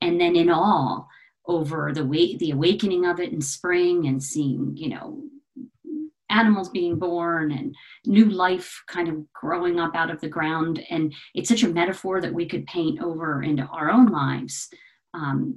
And 0.01 0.19
then 0.19 0.35
in 0.35 0.49
awe 0.49 1.05
over 1.51 1.91
the 1.93 2.05
way 2.05 2.35
the 2.37 2.51
awakening 2.51 3.05
of 3.05 3.19
it 3.19 3.31
in 3.31 3.41
spring 3.41 4.07
and 4.07 4.23
seeing, 4.23 4.73
you 4.75 4.89
know, 4.89 5.21
animals 6.29 6.69
being 6.69 6.97
born 6.97 7.51
and 7.51 7.75
new 8.05 8.25
life 8.25 8.81
kind 8.87 9.09
of 9.09 9.31
growing 9.33 9.79
up 9.79 9.95
out 9.95 10.09
of 10.09 10.21
the 10.21 10.29
ground. 10.29 10.83
And 10.89 11.13
it's 11.35 11.49
such 11.49 11.63
a 11.63 11.67
metaphor 11.69 12.21
that 12.21 12.33
we 12.33 12.47
could 12.47 12.65
paint 12.65 13.01
over 13.01 13.43
into 13.43 13.63
our 13.63 13.91
own 13.91 14.07
lives. 14.07 14.69
Um, 15.13 15.55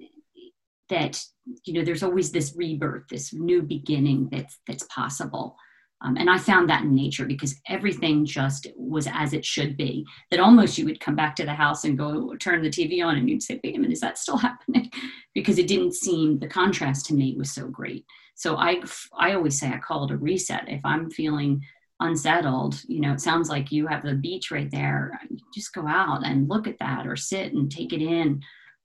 that 0.91 1.19
you 1.65 1.73
know 1.73 1.83
there's 1.83 2.03
always 2.03 2.31
this 2.31 2.55
rebirth 2.57 3.05
this 3.09 3.33
new 3.33 3.63
beginning 3.63 4.29
that's 4.31 4.59
that's 4.67 4.85
possible 4.85 5.57
um, 6.01 6.17
and 6.17 6.29
i 6.29 6.39
found 6.39 6.69
that 6.69 6.83
in 6.83 6.95
nature 6.95 7.25
because 7.25 7.61
everything 7.69 8.25
just 8.25 8.67
was 8.77 9.09
as 9.13 9.33
it 9.33 9.45
should 9.45 9.77
be. 9.77 10.05
That 10.31 10.41
almost 10.41 10.79
you 10.79 10.85
would 10.87 11.01
come 11.01 11.17
back 11.17 11.35
to 11.37 11.45
the 11.45 11.55
house 11.55 11.85
and 11.85 11.99
go 11.99 12.35
turn 12.37 12.63
the 12.63 12.71
tv 12.71 13.05
on 13.05 13.17
and 13.17 13.29
you'd 13.29 13.43
say 13.43 13.61
wait 13.63 13.77
a 13.77 13.79
minute 13.79 13.93
is 13.93 14.01
that 14.01 14.19
still 14.19 14.37
happening? 14.49 14.91
Because 15.35 15.59
it 15.59 15.69
didn't 15.69 15.95
seem 15.95 16.39
the 16.39 16.47
contrast 16.49 17.07
to 17.07 17.15
me 17.15 17.35
was 17.37 17.53
so 17.53 17.69
great. 17.69 18.05
So 18.35 18.57
i 18.57 18.81
i 19.19 19.35
always 19.35 19.59
say 19.59 19.69
i 19.69 19.79
call 19.79 20.05
it 20.05 20.13
a 20.13 20.17
reset. 20.17 20.69
If 20.69 20.81
i'm 20.85 21.11
feeling 21.11 21.61
unsettled 22.01 22.83
you 22.89 23.01
know 23.01 23.13
it 23.13 23.21
sounds 23.21 23.49
like 23.49 23.71
you 23.71 23.87
have 23.87 24.03
the 24.03 24.15
beach 24.15 24.51
right 24.51 24.71
there 24.73 25.19
just 25.55 25.73
go 25.73 25.87
out 25.87 26.27
and 26.27 26.49
look 26.49 26.67
at 26.67 26.79
that 26.81 27.07
or 27.07 27.17
sit 27.17 27.53
and 27.53 27.71
take 27.71 27.93
it 27.93 28.03
in. 28.03 28.43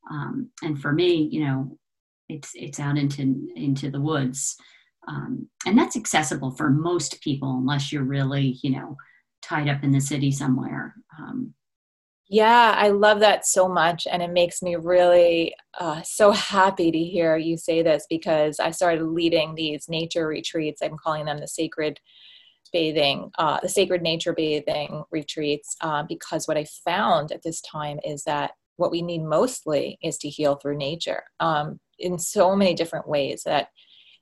Um, 0.09 0.49
and 0.63 0.79
for 0.79 0.93
me 0.93 1.27
you 1.31 1.45
know 1.45 1.77
it's 2.29 2.51
it's 2.53 2.79
out 2.79 2.97
into 2.97 3.49
into 3.55 3.89
the 3.89 3.99
woods 3.99 4.55
um, 5.09 5.49
and 5.65 5.77
that's 5.77 5.97
accessible 5.97 6.51
for 6.51 6.69
most 6.69 7.21
people 7.21 7.57
unless 7.57 7.91
you're 7.91 8.03
really 8.03 8.59
you 8.63 8.71
know 8.71 8.95
tied 9.41 9.69
up 9.69 9.83
in 9.83 9.91
the 9.91 10.01
city 10.01 10.31
somewhere. 10.31 10.95
Um, 11.17 11.53
yeah 12.29 12.75
i 12.77 12.89
love 12.89 13.19
that 13.19 13.45
so 13.45 13.67
much 13.67 14.07
and 14.09 14.21
it 14.21 14.31
makes 14.31 14.61
me 14.61 14.75
really 14.75 15.53
uh, 15.79 16.01
so 16.03 16.31
happy 16.31 16.91
to 16.91 16.99
hear 16.99 17.35
you 17.37 17.57
say 17.57 17.81
this 17.81 18.05
because 18.09 18.59
i 18.59 18.69
started 18.69 19.03
leading 19.03 19.55
these 19.55 19.89
nature 19.89 20.27
retreats. 20.27 20.81
I'm 20.81 20.97
calling 20.97 21.25
them 21.25 21.39
the 21.39 21.47
sacred 21.47 21.99
bathing 22.71 23.31
uh, 23.39 23.59
the 23.61 23.69
sacred 23.69 24.03
nature 24.03 24.33
bathing 24.33 25.03
retreats 25.11 25.75
uh, 25.81 26.03
because 26.07 26.47
what 26.47 26.57
i 26.57 26.65
found 26.85 27.31
at 27.31 27.41
this 27.41 27.61
time 27.61 27.99
is 28.05 28.23
that 28.25 28.51
what 28.77 28.91
we 28.91 29.01
need 29.01 29.23
mostly 29.23 29.97
is 30.03 30.17
to 30.19 30.29
heal 30.29 30.55
through 30.55 30.77
nature 30.77 31.23
um, 31.39 31.79
in 31.97 32.19
so 32.19 32.55
many 32.55 32.75
different 32.75 33.07
ways 33.07 33.41
that 33.43 33.69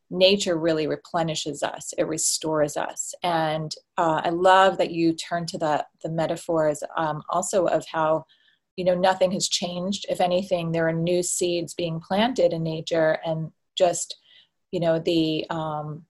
nature 0.10 0.58
really 0.58 0.88
replenishes 0.88 1.64
us 1.64 1.94
it 1.98 2.08
restores 2.08 2.78
us. 2.78 3.14
And 3.24 3.74
uh, 3.98 4.22
i 4.24 4.30
love 4.30 4.78
that 4.78 4.92
you 4.92 5.14
turn 5.14 5.46
to 5.48 5.58
the 5.58 5.86
the 6.04 6.10
metaphors 6.10 6.84
um, 6.96 7.22
also 7.30 7.66
of 7.66 7.86
how 7.92 8.26
you 8.78 8.86
know 8.86 8.96
nothing 8.96 9.32
has 9.32 9.50
changed. 9.50 10.06
If 10.10 10.22
anything 10.22 10.72
there 10.72 10.88
are 10.88 10.94
new 10.94 11.24
seeds 11.24 11.74
being 11.74 12.00
planted 12.00 12.54
in 12.54 12.64
nature 12.64 13.18
and 13.26 13.52
just 13.78 14.18
you 14.72 14.80
know 14.80 15.00
the 15.00 15.46
um, 15.50 16.06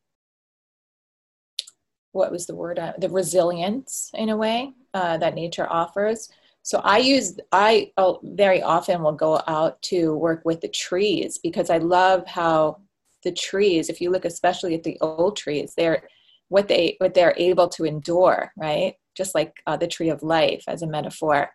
what 2.12 2.32
was 2.32 2.46
the 2.46 2.56
word 2.56 2.80
uh, 2.80 2.94
the 2.98 3.10
resilience 3.10 4.12
in 4.14 4.30
a 4.30 4.38
way 4.38 4.74
uh, 4.94 5.18
that 5.18 5.36
nature 5.36 5.68
offers. 5.72 6.30
So 6.64 6.80
I 6.84 6.98
use 6.98 7.40
I 7.54 7.94
oh, 7.98 8.20
very 8.24 8.62
often 8.62 9.02
will 9.02 9.14
go 9.14 9.42
out 9.48 9.82
to 9.84 10.14
work 10.16 10.42
with 10.44 10.60
the 10.60 10.68
trees 10.68 11.38
because 11.38 11.70
I 11.70 11.78
love 11.78 12.28
how 12.28 12.82
the 13.24 13.32
trees, 13.32 13.90
if 13.90 14.02
you 14.02 14.10
look 14.10 14.26
especially 14.26 14.76
at 14.76 14.84
the 14.84 14.98
old 15.02 15.38
trees, 15.38 15.74
they're 15.76 16.04
what 16.50 16.68
they 16.68 16.96
what 17.00 17.14
they're 17.14 17.36
able 17.38 17.68
to 17.70 17.84
endure, 17.84 18.52
right? 18.58 18.96
Just 19.16 19.36
like 19.36 19.54
uh, 19.68 19.78
the 19.78 19.88
tree 19.88 20.10
of 20.10 20.24
life 20.24 20.64
as 20.68 20.82
a 20.82 20.88
metaphor. 20.88 21.50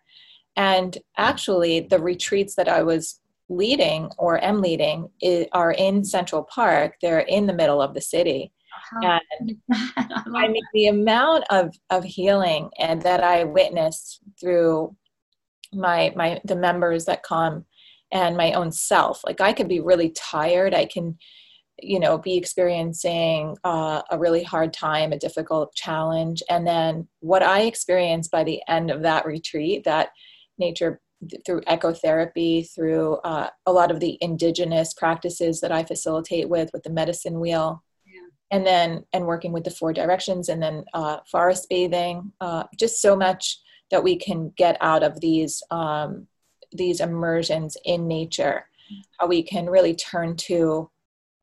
And 0.55 0.97
actually, 1.17 1.81
the 1.81 1.99
retreats 1.99 2.55
that 2.55 2.67
I 2.67 2.83
was 2.83 3.19
leading 3.49 4.11
or 4.17 4.43
am 4.43 4.61
leading 4.61 5.09
are 5.51 5.71
in 5.71 6.03
Central 6.03 6.43
Park. 6.43 6.95
They're 7.01 7.19
in 7.19 7.47
the 7.47 7.53
middle 7.53 7.81
of 7.81 7.93
the 7.93 8.01
city. 8.01 8.51
Uh-huh. 9.01 9.19
And 9.39 9.57
I 10.35 10.47
mean, 10.47 10.63
the 10.73 10.87
amount 10.87 11.45
of, 11.49 11.73
of 11.89 12.03
healing 12.03 12.69
and 12.79 13.01
that 13.01 13.23
I 13.23 13.43
witnessed 13.45 14.19
through 14.39 14.95
my 15.73 16.13
my 16.15 16.39
the 16.43 16.55
members 16.55 17.05
that 17.05 17.23
come 17.23 17.65
and 18.11 18.37
my 18.37 18.53
own 18.53 18.71
self 18.71 19.23
like 19.25 19.41
i 19.41 19.51
can 19.51 19.67
be 19.67 19.79
really 19.79 20.09
tired 20.11 20.73
i 20.73 20.85
can 20.85 21.17
you 21.81 21.99
know 21.99 22.17
be 22.17 22.37
experiencing 22.37 23.57
uh, 23.63 24.01
a 24.11 24.17
really 24.17 24.43
hard 24.43 24.73
time 24.73 25.11
a 25.11 25.17
difficult 25.17 25.73
challenge. 25.73 26.43
And 26.49 26.65
then 26.67 27.07
what 27.19 27.43
i 27.43 27.61
experienced 27.61 28.31
by 28.31 28.43
the 28.43 28.61
end 28.67 28.91
of 28.91 29.01
that 29.03 29.25
retreat 29.25 29.83
that 29.85 30.09
nature 30.57 31.01
through 31.45 31.61
ecotherapy 31.61 32.69
through 32.73 33.15
uh, 33.23 33.49
a 33.65 33.71
lot 33.71 33.91
of 33.91 33.99
the 33.99 34.17
indigenous 34.21 34.93
practices 34.93 35.61
that 35.61 35.71
i 35.71 35.83
facilitate 35.83 36.49
with 36.49 36.69
with 36.73 36.83
the 36.83 36.89
medicine 36.89 37.39
wheel. 37.39 37.83
Yeah. 38.05 38.27
and 38.51 38.65
then 38.65 39.05
and 39.13 39.25
working 39.25 39.51
with 39.51 39.63
the 39.63 39.71
four 39.71 39.93
directions 39.93 40.49
and 40.49 40.61
then 40.61 40.85
uh, 40.93 41.17
forest 41.31 41.67
bathing 41.69 42.31
uh, 42.41 42.65
just 42.77 43.01
so 43.01 43.15
much 43.15 43.59
that 43.91 44.03
we 44.03 44.15
can 44.15 44.51
get 44.57 44.77
out 44.81 45.03
of 45.03 45.21
these 45.21 45.61
um, 45.71 46.27
these 46.71 46.99
immersions 46.99 47.77
in 47.85 48.07
nature. 48.07 48.65
How 49.19 49.27
we 49.27 49.43
can 49.43 49.69
really 49.69 49.95
turn 49.95 50.35
to 50.37 50.89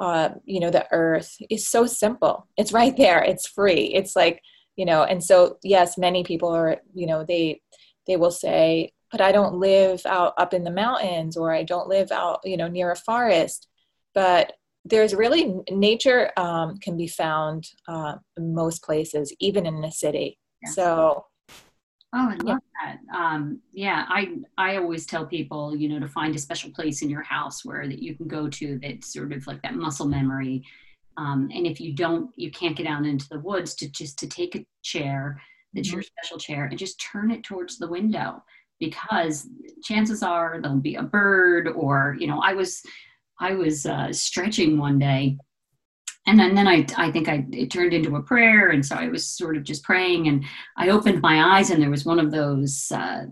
uh, 0.01 0.31
you 0.45 0.59
know 0.59 0.71
the 0.71 0.87
earth 0.91 1.37
is 1.49 1.69
so 1.69 1.87
simple. 1.87 2.49
It's 2.57 2.73
right 2.73 2.97
there. 2.97 3.23
It's 3.23 3.47
free. 3.47 3.93
It's 3.95 4.17
like 4.17 4.41
you 4.77 4.87
know 4.87 5.03
and 5.05 5.23
so 5.23 5.59
yes 5.63 5.99
many 5.99 6.25
people 6.25 6.49
are 6.49 6.79
you 6.95 7.07
know 7.07 7.23
they 7.23 7.61
they 8.07 8.17
will 8.17 8.31
say 8.31 8.93
but 9.13 9.21
i 9.21 9.31
don't 9.31 9.57
live 9.57 10.01
out 10.07 10.33
up 10.39 10.55
in 10.55 10.65
the 10.65 10.71
mountains 10.71 11.37
or 11.37 11.53
i 11.53 11.63
don't 11.63 11.89
live 11.89 12.11
out 12.11 12.41
you 12.45 12.57
know 12.57 12.69
near 12.69 12.91
a 12.91 12.97
forest. 12.97 13.69
But 14.15 14.55
there's 14.85 15.15
really 15.15 15.55
nature 15.71 16.31
um, 16.37 16.79
can 16.79 16.97
be 16.97 17.07
found 17.07 17.69
uh, 17.87 18.15
most 18.39 18.83
places 18.83 19.33
even 19.39 19.67
in 19.67 19.81
the 19.83 19.91
city. 19.91 20.39
Yeah. 20.63 20.71
so 20.71 21.25
Oh, 22.13 22.29
I 22.31 22.35
love 22.43 22.59
yeah. 22.83 22.97
that. 22.97 23.17
Um, 23.17 23.61
yeah, 23.73 24.05
I 24.09 24.37
I 24.59 24.77
always 24.77 25.07
tell 25.07 25.27
people, 25.27 25.77
you 25.77 25.89
know, 25.89 26.01
to 26.01 26.09
find 26.09 26.35
a 26.35 26.39
special 26.39 26.71
place 26.73 27.03
in 27.03 27.11
your 27.11 27.23
house 27.23 27.65
where 27.65 27.87
that 27.87 28.03
you 28.03 28.17
can 28.17 28.27
go 28.27 28.49
to 28.49 28.79
that's 28.83 29.13
sort 29.13 29.33
of 29.33 29.47
like 29.47 29.63
that 29.63 29.77
muscle 29.77 30.07
memory. 30.07 30.65
Um, 31.17 31.51
and 31.55 31.67
if 31.67 31.81
you 31.81 31.93
don't, 31.95 32.31
you 32.37 32.51
can't 32.51 32.77
get 32.77 32.87
out 32.87 33.07
into 33.07 33.29
the 33.29 33.39
woods 33.41 33.75
to 33.77 33.89
just 33.89 34.19
to 34.21 34.29
take 34.29 34.57
a 34.57 34.67
chair 34.83 35.41
that's 35.73 35.89
mm-hmm. 35.89 35.97
your 35.97 36.03
special 36.03 36.39
chair 36.39 36.65
and 36.65 36.79
just 36.79 37.01
turn 37.01 37.31
it 37.31 37.45
towards 37.45 37.79
the 37.79 37.89
window 37.89 38.43
because 38.81 39.47
chances 39.83 40.23
are 40.23 40.59
there'll 40.61 40.79
be 40.79 40.97
a 40.97 41.03
bird 41.03 41.69
or 41.69 42.17
you 42.19 42.27
know 42.27 42.41
I 42.41 42.55
was 42.55 42.83
I 43.39 43.55
was 43.55 43.87
uh, 43.87 44.13
stretching 44.13 44.79
one 44.79 44.99
day 44.99 45.39
and 46.27 46.39
then, 46.39 46.55
then 46.55 46.69
I, 46.69 46.87
I 46.97 47.11
think 47.11 47.29
I 47.29 47.47
it 47.53 47.71
turned 47.71 47.95
into 47.95 48.17
a 48.17 48.23
prayer. 48.23 48.71
And 48.71 48.85
so 48.85 48.97
i 48.97 49.09
was 49.09 49.27
sort 49.27 49.57
of 49.57 49.65
just 49.65 49.83
praying 49.83 50.29
and 50.29 50.45
i 50.77 50.89
opened 50.89 51.21
my 51.21 51.57
eyes 51.57 51.71
and 51.71 51.83
there 51.83 51.91
was 51.91 52.05
one 52.05 52.19
of 52.19 52.31
those 52.31 52.93
uh, 52.93 53.25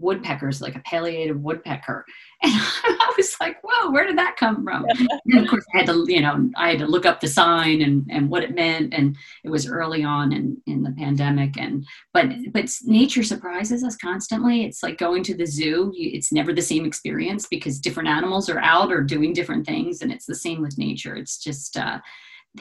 woodpeckers 0.00 0.60
like 0.60 0.76
a 0.76 0.80
pileated 0.80 1.42
woodpecker 1.42 2.04
and 2.42 2.54
I 2.54 3.12
was 3.18 3.36
like, 3.38 3.58
whoa, 3.62 3.90
where 3.90 4.06
did 4.06 4.16
that 4.16 4.38
come 4.38 4.64
from? 4.64 4.86
and 5.26 5.44
of 5.44 5.48
course, 5.48 5.66
I 5.74 5.78
had 5.78 5.86
to, 5.88 6.06
you 6.08 6.22
know, 6.22 6.50
I 6.56 6.70
had 6.70 6.78
to 6.78 6.86
look 6.86 7.04
up 7.04 7.20
the 7.20 7.28
sign 7.28 7.82
and, 7.82 8.06
and 8.10 8.30
what 8.30 8.42
it 8.42 8.54
meant. 8.54 8.94
And 8.94 9.14
it 9.44 9.50
was 9.50 9.68
early 9.68 10.02
on 10.02 10.32
in, 10.32 10.56
in 10.66 10.82
the 10.82 10.92
pandemic. 10.92 11.58
And, 11.58 11.86
but, 12.14 12.30
but 12.54 12.70
nature 12.84 13.22
surprises 13.22 13.84
us 13.84 13.94
constantly. 13.96 14.64
It's 14.64 14.82
like 14.82 14.96
going 14.96 15.22
to 15.24 15.36
the 15.36 15.44
zoo. 15.44 15.92
It's 15.94 16.32
never 16.32 16.54
the 16.54 16.62
same 16.62 16.86
experience 16.86 17.46
because 17.46 17.78
different 17.78 18.08
animals 18.08 18.48
are 18.48 18.60
out 18.60 18.90
or 18.90 19.02
doing 19.02 19.34
different 19.34 19.66
things. 19.66 20.00
And 20.00 20.10
it's 20.10 20.26
the 20.26 20.34
same 20.34 20.62
with 20.62 20.78
nature. 20.78 21.16
It's 21.16 21.36
just, 21.36 21.76
uh, 21.76 21.98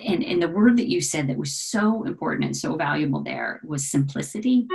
and, 0.05 0.25
and 0.25 0.41
the 0.41 0.49
word 0.49 0.75
that 0.75 0.89
you 0.89 0.99
said 0.99 1.29
that 1.29 1.37
was 1.37 1.53
so 1.53 2.03
important 2.03 2.43
and 2.43 2.57
so 2.57 2.75
valuable 2.75 3.23
there 3.23 3.61
was 3.63 3.89
simplicity 3.89 4.67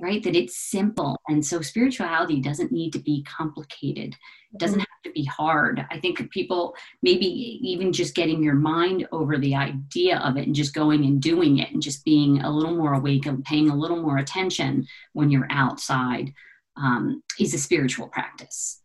right? 0.00 0.22
That 0.22 0.36
it's 0.36 0.56
simple. 0.56 1.20
And 1.28 1.44
so 1.44 1.60
spirituality 1.60 2.40
doesn't 2.40 2.72
need 2.72 2.92
to 2.94 2.98
be 2.98 3.22
complicated, 3.24 4.16
it 4.52 4.58
doesn't 4.58 4.80
mm-hmm. 4.80 4.80
have 4.80 5.02
to 5.04 5.12
be 5.12 5.24
hard. 5.24 5.86
I 5.90 5.98
think 6.00 6.30
people 6.30 6.74
maybe 7.02 7.26
even 7.26 7.92
just 7.92 8.14
getting 8.14 8.42
your 8.42 8.54
mind 8.54 9.06
over 9.12 9.38
the 9.38 9.54
idea 9.54 10.18
of 10.18 10.36
it 10.36 10.46
and 10.46 10.54
just 10.54 10.74
going 10.74 11.04
and 11.04 11.20
doing 11.20 11.58
it 11.58 11.70
and 11.72 11.82
just 11.82 12.04
being 12.04 12.40
a 12.40 12.50
little 12.50 12.74
more 12.74 12.94
awake 12.94 13.26
and 13.26 13.44
paying 13.44 13.70
a 13.70 13.76
little 13.76 14.02
more 14.02 14.18
attention 14.18 14.86
when 15.12 15.30
you're 15.30 15.48
outside 15.50 16.32
um, 16.76 17.22
is 17.38 17.54
a 17.54 17.58
spiritual 17.58 18.08
practice. 18.08 18.82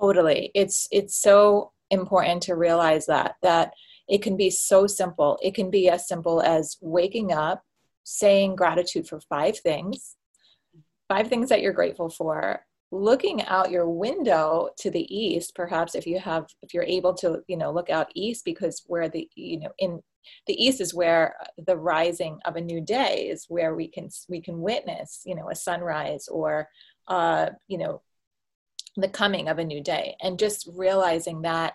Totally. 0.00 0.50
It's 0.54 0.88
it's 0.90 1.20
so 1.20 1.72
important 1.90 2.42
to 2.44 2.54
realize 2.54 3.06
that 3.06 3.36
that 3.42 3.72
it 4.08 4.22
can 4.22 4.36
be 4.36 4.50
so 4.50 4.86
simple. 4.86 5.38
It 5.42 5.54
can 5.54 5.70
be 5.70 5.88
as 5.88 6.06
simple 6.06 6.42
as 6.42 6.76
waking 6.80 7.32
up 7.32 7.64
saying 8.04 8.56
gratitude 8.56 9.08
for 9.08 9.20
five 9.20 9.58
things, 9.58 10.16
five 11.08 11.28
things 11.28 11.48
that 11.48 11.60
you're 11.60 11.72
grateful 11.72 12.08
for, 12.08 12.64
looking 12.92 13.42
out 13.46 13.70
your 13.70 13.88
window 13.88 14.68
to 14.78 14.88
the 14.88 15.12
east 15.12 15.52
perhaps 15.56 15.96
if 15.96 16.06
you 16.06 16.16
have 16.16 16.46
if 16.62 16.72
you're 16.72 16.84
able 16.84 17.12
to 17.12 17.40
you 17.48 17.56
know 17.56 17.72
look 17.72 17.90
out 17.90 18.06
east 18.14 18.44
because 18.44 18.84
where 18.86 19.08
the 19.08 19.28
you 19.34 19.58
know 19.58 19.70
in 19.78 20.00
the 20.46 20.64
east 20.64 20.80
is 20.80 20.94
where 20.94 21.34
the 21.66 21.76
rising 21.76 22.38
of 22.44 22.54
a 22.54 22.60
new 22.60 22.80
day 22.80 23.26
is 23.28 23.46
where 23.48 23.74
we 23.74 23.88
can 23.88 24.08
we 24.28 24.40
can 24.40 24.60
witness 24.60 25.22
you 25.24 25.34
know 25.34 25.50
a 25.50 25.56
sunrise 25.56 26.28
or 26.28 26.68
uh 27.08 27.48
you 27.66 27.78
know 27.78 28.00
the 28.96 29.08
coming 29.08 29.48
of 29.48 29.58
a 29.58 29.64
new 29.64 29.82
day. 29.82 30.16
And 30.22 30.38
just 30.38 30.68
realizing 30.74 31.42
that 31.42 31.74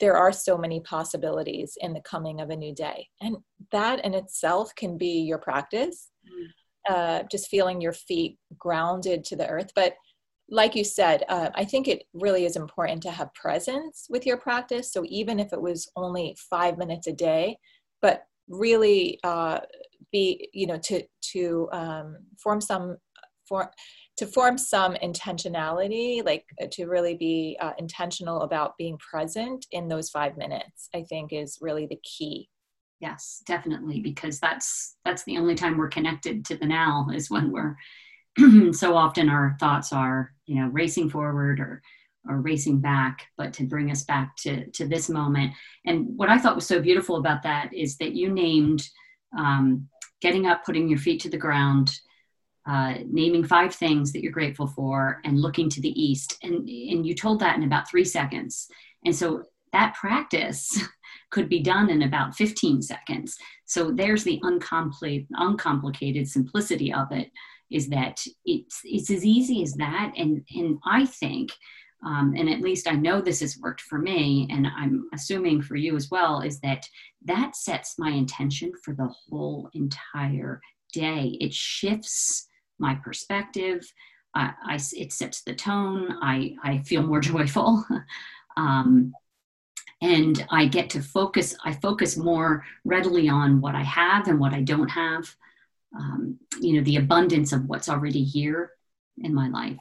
there 0.00 0.16
are 0.16 0.32
so 0.32 0.56
many 0.56 0.80
possibilities 0.80 1.76
in 1.80 1.92
the 1.92 2.00
coming 2.00 2.40
of 2.40 2.50
a 2.50 2.56
new 2.56 2.74
day 2.74 3.06
and 3.20 3.36
that 3.70 4.04
in 4.04 4.14
itself 4.14 4.74
can 4.74 4.98
be 4.98 5.20
your 5.20 5.38
practice 5.38 6.10
mm. 6.26 6.46
uh, 6.94 7.22
just 7.30 7.48
feeling 7.48 7.80
your 7.80 7.92
feet 7.92 8.38
grounded 8.58 9.24
to 9.24 9.36
the 9.36 9.48
earth 9.48 9.70
but 9.74 9.94
like 10.50 10.74
you 10.74 10.84
said, 10.84 11.22
uh, 11.28 11.50
I 11.54 11.64
think 11.64 11.86
it 11.86 12.02
really 12.12 12.44
is 12.44 12.56
important 12.56 13.02
to 13.04 13.10
have 13.10 13.32
presence 13.34 14.06
with 14.10 14.26
your 14.26 14.36
practice. 14.36 14.92
So 14.92 15.04
even 15.06 15.38
if 15.38 15.52
it 15.52 15.60
was 15.60 15.88
only 15.96 16.36
five 16.50 16.76
minutes 16.76 17.06
a 17.06 17.12
day, 17.12 17.56
but 18.02 18.24
really 18.48 19.20
uh, 19.22 19.60
be, 20.10 20.48
you 20.52 20.66
know, 20.66 20.78
to 20.78 21.02
to 21.32 21.68
um, 21.72 22.16
form 22.42 22.60
some 22.60 22.96
for 23.48 23.70
to 24.20 24.26
form 24.26 24.58
some 24.58 24.92
intentionality, 24.96 26.22
like 26.22 26.44
uh, 26.62 26.66
to 26.70 26.84
really 26.84 27.16
be 27.16 27.56
uh, 27.58 27.72
intentional 27.78 28.42
about 28.42 28.76
being 28.76 28.98
present 28.98 29.64
in 29.70 29.88
those 29.88 30.10
five 30.10 30.36
minutes. 30.36 30.90
I 30.94 31.04
think 31.04 31.32
is 31.32 31.56
really 31.62 31.86
the 31.86 31.98
key. 32.04 32.50
Yes, 33.00 33.42
definitely, 33.46 34.00
because 34.00 34.38
that's 34.38 34.96
that's 35.06 35.24
the 35.24 35.38
only 35.38 35.54
time 35.54 35.78
we're 35.78 35.88
connected 35.88 36.44
to 36.44 36.56
the 36.58 36.66
now 36.66 37.08
is 37.14 37.30
when 37.30 37.50
we're 37.50 37.76
so 38.72 38.94
often 38.94 39.30
our 39.30 39.56
thoughts 39.58 39.90
are, 39.90 40.32
you 40.44 40.56
know, 40.56 40.68
racing 40.68 41.08
forward 41.08 41.58
or 41.58 41.80
or 42.28 42.42
racing 42.42 42.78
back, 42.78 43.26
but 43.38 43.54
to 43.54 43.64
bring 43.64 43.90
us 43.90 44.04
back 44.04 44.36
to 44.40 44.70
to 44.72 44.86
this 44.86 45.08
moment. 45.08 45.54
And 45.86 46.06
what 46.14 46.28
I 46.28 46.36
thought 46.36 46.56
was 46.56 46.66
so 46.66 46.78
beautiful 46.78 47.16
about 47.16 47.42
that 47.44 47.72
is 47.72 47.96
that 47.96 48.12
you 48.12 48.30
named 48.30 48.86
um, 49.34 49.88
getting 50.20 50.44
up, 50.44 50.66
putting 50.66 50.90
your 50.90 50.98
feet 50.98 51.22
to 51.22 51.30
the 51.30 51.38
ground, 51.38 51.90
uh, 52.66 52.94
naming 53.10 53.44
five 53.44 53.74
things 53.74 54.12
that 54.12 54.22
you're 54.22 54.32
grateful 54.32 54.66
for, 54.66 55.20
and 55.24 55.40
looking 55.40 55.68
to 55.70 55.80
the 55.80 56.00
east. 56.00 56.38
And 56.42 56.68
and 56.68 57.06
you 57.06 57.14
told 57.14 57.40
that 57.40 57.56
in 57.56 57.64
about 57.64 57.88
three 57.88 58.04
seconds. 58.04 58.68
And 59.04 59.14
so 59.14 59.44
that 59.72 59.94
practice 59.94 60.78
could 61.30 61.48
be 61.48 61.60
done 61.60 61.90
in 61.90 62.02
about 62.02 62.34
15 62.34 62.82
seconds. 62.82 63.36
So 63.64 63.92
there's 63.92 64.24
the 64.24 64.40
uncomplicated, 64.42 65.28
uncomplicated 65.32 66.28
simplicity 66.28 66.92
of 66.92 67.12
it 67.12 67.30
is 67.70 67.88
that 67.88 68.20
it's 68.44 68.80
it's 68.84 69.10
as 69.10 69.24
easy 69.24 69.62
as 69.62 69.72
that 69.74 70.12
and 70.16 70.44
and 70.54 70.78
i 70.84 71.06
think 71.06 71.50
um, 72.04 72.34
and 72.36 72.48
at 72.48 72.60
least 72.60 72.88
i 72.88 72.92
know 72.92 73.20
this 73.20 73.40
has 73.40 73.58
worked 73.58 73.80
for 73.82 73.98
me 73.98 74.46
and 74.50 74.66
i'm 74.66 75.08
assuming 75.14 75.62
for 75.62 75.76
you 75.76 75.96
as 75.96 76.10
well 76.10 76.40
is 76.40 76.60
that 76.60 76.86
that 77.24 77.54
sets 77.56 77.94
my 77.98 78.10
intention 78.10 78.72
for 78.84 78.94
the 78.94 79.08
whole 79.28 79.70
entire 79.74 80.60
day 80.92 81.36
it 81.40 81.54
shifts 81.54 82.48
my 82.80 82.94
perspective. 82.96 83.92
I, 84.34 84.52
I 84.64 84.80
it 84.92 85.12
sets 85.12 85.42
the 85.42 85.54
tone. 85.54 86.16
I 86.22 86.56
i 86.62 86.78
feel 86.78 87.02
more 87.02 87.20
joyful. 87.32 87.84
Um, 88.56 89.12
and 90.02 90.46
i 90.50 90.64
get 90.64 90.88
to 90.90 91.02
focus 91.02 91.54
i 91.64 91.72
focus 91.74 92.16
more 92.16 92.64
readily 92.86 93.28
on 93.28 93.60
what 93.60 93.74
i 93.74 93.82
have 93.82 94.28
and 94.28 94.40
what 94.40 94.54
i 94.54 94.62
don't 94.62 94.88
have. 94.88 95.34
Um, 95.96 96.38
you 96.60 96.74
know 96.74 96.82
the 96.82 96.96
abundance 96.96 97.52
of 97.52 97.66
what's 97.66 97.88
already 97.88 98.24
here 98.24 98.72
in 99.18 99.34
my 99.34 99.48
life. 99.48 99.78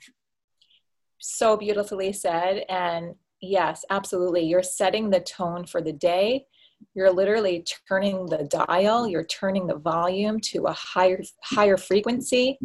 So 1.19 1.55
beautifully 1.57 2.13
said. 2.13 2.65
And 2.69 3.15
yes 3.41 3.85
absolutely. 3.89 4.43
You're 4.43 4.63
setting 4.63 5.09
the 5.09 5.19
tone 5.19 5.65
for 5.65 5.81
the 5.81 5.93
day 5.93 6.47
you're 6.93 7.11
literally 7.11 7.65
turning 7.87 8.25
the 8.25 8.43
dial 8.45 9.07
you're 9.07 9.23
turning 9.25 9.67
the 9.67 9.75
volume 9.75 10.39
to 10.39 10.65
a 10.65 10.73
higher 10.73 11.21
higher 11.43 11.77
frequency. 11.77 12.57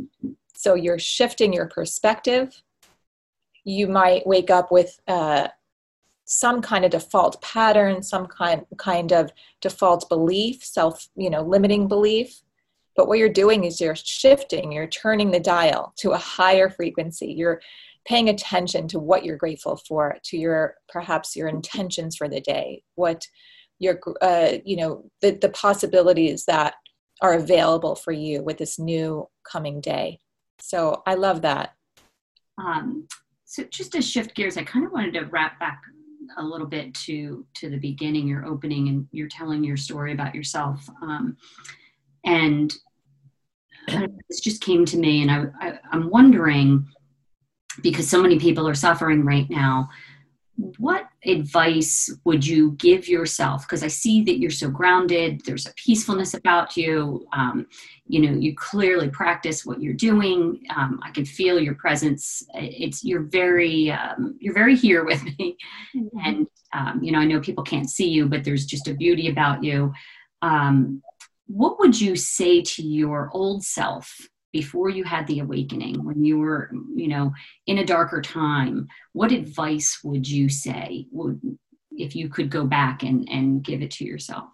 So 0.55 0.75
you're 0.75 0.99
shifting 0.99 1.53
your 1.53 1.67
perspective. 1.67 2.63
You 3.65 3.87
might 3.87 4.27
wake 4.27 4.51
up 4.51 4.71
with 4.71 4.99
uh, 5.09 5.49
some 6.25 6.63
kind 6.63 6.85
of 6.85 6.91
default 6.91 7.41
pattern 7.43 8.03
some 8.03 8.27
kind 8.27 8.65
kind 8.79 9.13
of 9.13 9.31
default 9.61 10.09
belief 10.09 10.65
self 10.65 11.09
you 11.17 11.31
know 11.31 11.43
limiting 11.43 11.87
belief. 11.89 12.41
But 12.97 13.09
what 13.09 13.19
you're 13.19 13.29
doing 13.29 13.65
is 13.65 13.81
you're 13.81 13.97
shifting, 13.97 14.71
you're 14.71 14.87
turning 14.87 15.33
the 15.33 15.41
dial 15.41 15.93
to 15.97 16.13
a 16.13 16.17
higher 16.17 16.71
frequency. 16.71 17.33
You're 17.33 17.61
paying 18.05 18.29
attention 18.29 18.87
to 18.89 18.99
what 18.99 19.25
you're 19.25 19.37
grateful 19.37 19.77
for, 19.77 20.17
to 20.25 20.37
your 20.37 20.77
perhaps 20.89 21.35
your 21.35 21.49
intentions 21.49 22.17
for 22.17 22.29
the 22.29 22.41
day, 22.41 22.83
what 22.95 23.27
your 23.79 24.01
uh, 24.21 24.53
you 24.65 24.77
know 24.77 25.11
the, 25.21 25.33
the 25.33 25.49
possibilities 25.51 26.45
that 26.47 26.75
are 27.21 27.35
available 27.35 27.95
for 27.95 28.13
you 28.13 28.43
with 28.43 28.59
this 28.59 28.79
new 28.79 29.29
coming 29.51 29.81
day. 29.81 30.19
So 30.61 31.03
I 31.07 31.15
love 31.15 31.43
that. 31.43 31.75
Um, 32.59 33.07
so 33.45 33.65
just 33.65 33.93
to 33.93 34.03
shift 34.03 34.35
gears, 34.35 34.57
I 34.57 34.65
kind 34.65 34.85
of 34.85 34.93
wanted 34.93 35.15
to 35.15 35.27
wrap 35.27 35.59
back 35.61 35.81
a 36.39 36.43
little 36.43 36.67
bit 36.67 36.95
to 36.95 37.47
to 37.55 37.71
the 37.71 37.79
beginning, 37.79 38.27
your 38.29 38.47
opening, 38.47 38.89
and 38.89 39.07
you're 39.13 39.29
telling 39.29 39.65
your 39.65 39.77
story 39.77 40.13
about 40.13 40.35
yourself. 40.35 40.89
Um, 41.03 41.37
and 42.25 42.75
this 44.29 44.41
just 44.41 44.63
came 44.63 44.85
to 44.87 44.97
me, 44.97 45.23
and 45.23 45.31
I, 45.31 45.45
I, 45.61 45.79
I'm 45.93 46.11
wondering 46.11 46.87
because 47.83 48.09
so 48.09 48.23
many 48.23 48.39
people 48.39 48.69
are 48.69 48.75
suffering 48.75 49.25
right 49.25 49.51
now 49.51 49.89
what 50.79 51.09
advice 51.27 52.11
would 52.25 52.47
you 52.47 52.73
give 52.73 53.09
yourself? 53.09 53.63
Because 53.63 53.83
i 53.83 53.89
see 53.89 54.23
that 54.25 54.39
you're 54.39 54.51
so 54.51 54.69
grounded 54.69 55.43
there's 55.45 55.67
a 55.67 55.75
peacefulness 55.75 56.35
about 56.35 56.77
you 56.77 57.27
um, 57.33 57.67
you 58.07 58.21
know 58.21 58.39
you 58.39 58.55
clearly 58.55 59.09
practice 59.09 59.65
what 59.65 59.81
you're 59.81 59.93
doing 59.95 60.63
um, 60.77 61.01
i 61.03 61.11
can 61.11 61.25
feel 61.25 61.59
your 61.59 61.75
presence. 61.75 62.43
It's 62.55 63.05
you're 63.05 63.23
very 63.23 63.91
um, 63.91 64.37
you're 64.41 64.55
very 64.55 64.77
here 64.77 65.05
with 65.05 65.23
me. 65.25 65.57
Mm-hmm. 65.97 66.19
and 66.25 66.47
um, 66.73 67.03
you 67.03 67.13
know 67.13 67.19
i 67.19 67.25
know 67.25 67.41
people 67.41 67.65
can't 67.65 67.89
see 67.89 68.09
you 68.09 68.27
but 68.27 68.45
there's 68.45 68.67
just 68.67 68.89
a 68.89 68.95
beauty 68.95 69.29
about 69.29 69.63
you. 69.63 69.93
Um, 70.43 71.03
what 71.47 71.79
would 71.79 72.01
you 72.01 72.17
say 72.17 72.63
to 72.63 72.83
your 72.83 73.31
old 73.33 73.65
self 73.65 74.29
before 74.55 74.89
you 74.89 75.03
had 75.03 75.27
the 75.27 75.41
awakening 75.41 76.05
when 76.05 76.25
you 76.25 76.39
were 76.39 76.71
you 76.95 77.09
know 77.09 77.33
in 77.67 77.79
a 77.79 77.85
darker 77.85 78.23
time 78.23 78.87
what 79.13 79.33
advice 79.33 79.99
would 80.05 80.27
you 80.27 80.49
say 80.49 81.07
would 81.11 81.41
if 81.91 82.15
you 82.15 82.29
could 82.29 82.51
go 82.51 82.65
back 82.65 83.03
and 83.03 83.29
and 83.29 83.65
give 83.65 83.83
it 83.83 83.91
to 83.91 84.05
yourself? 84.05 84.49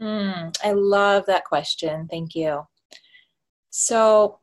Mm, 0.00 0.54
i 0.64 0.72
love 0.72 1.24
that 1.26 1.44
question. 1.44 2.08
Thank 2.10 2.34
you. 2.34 2.66
So 3.70 4.40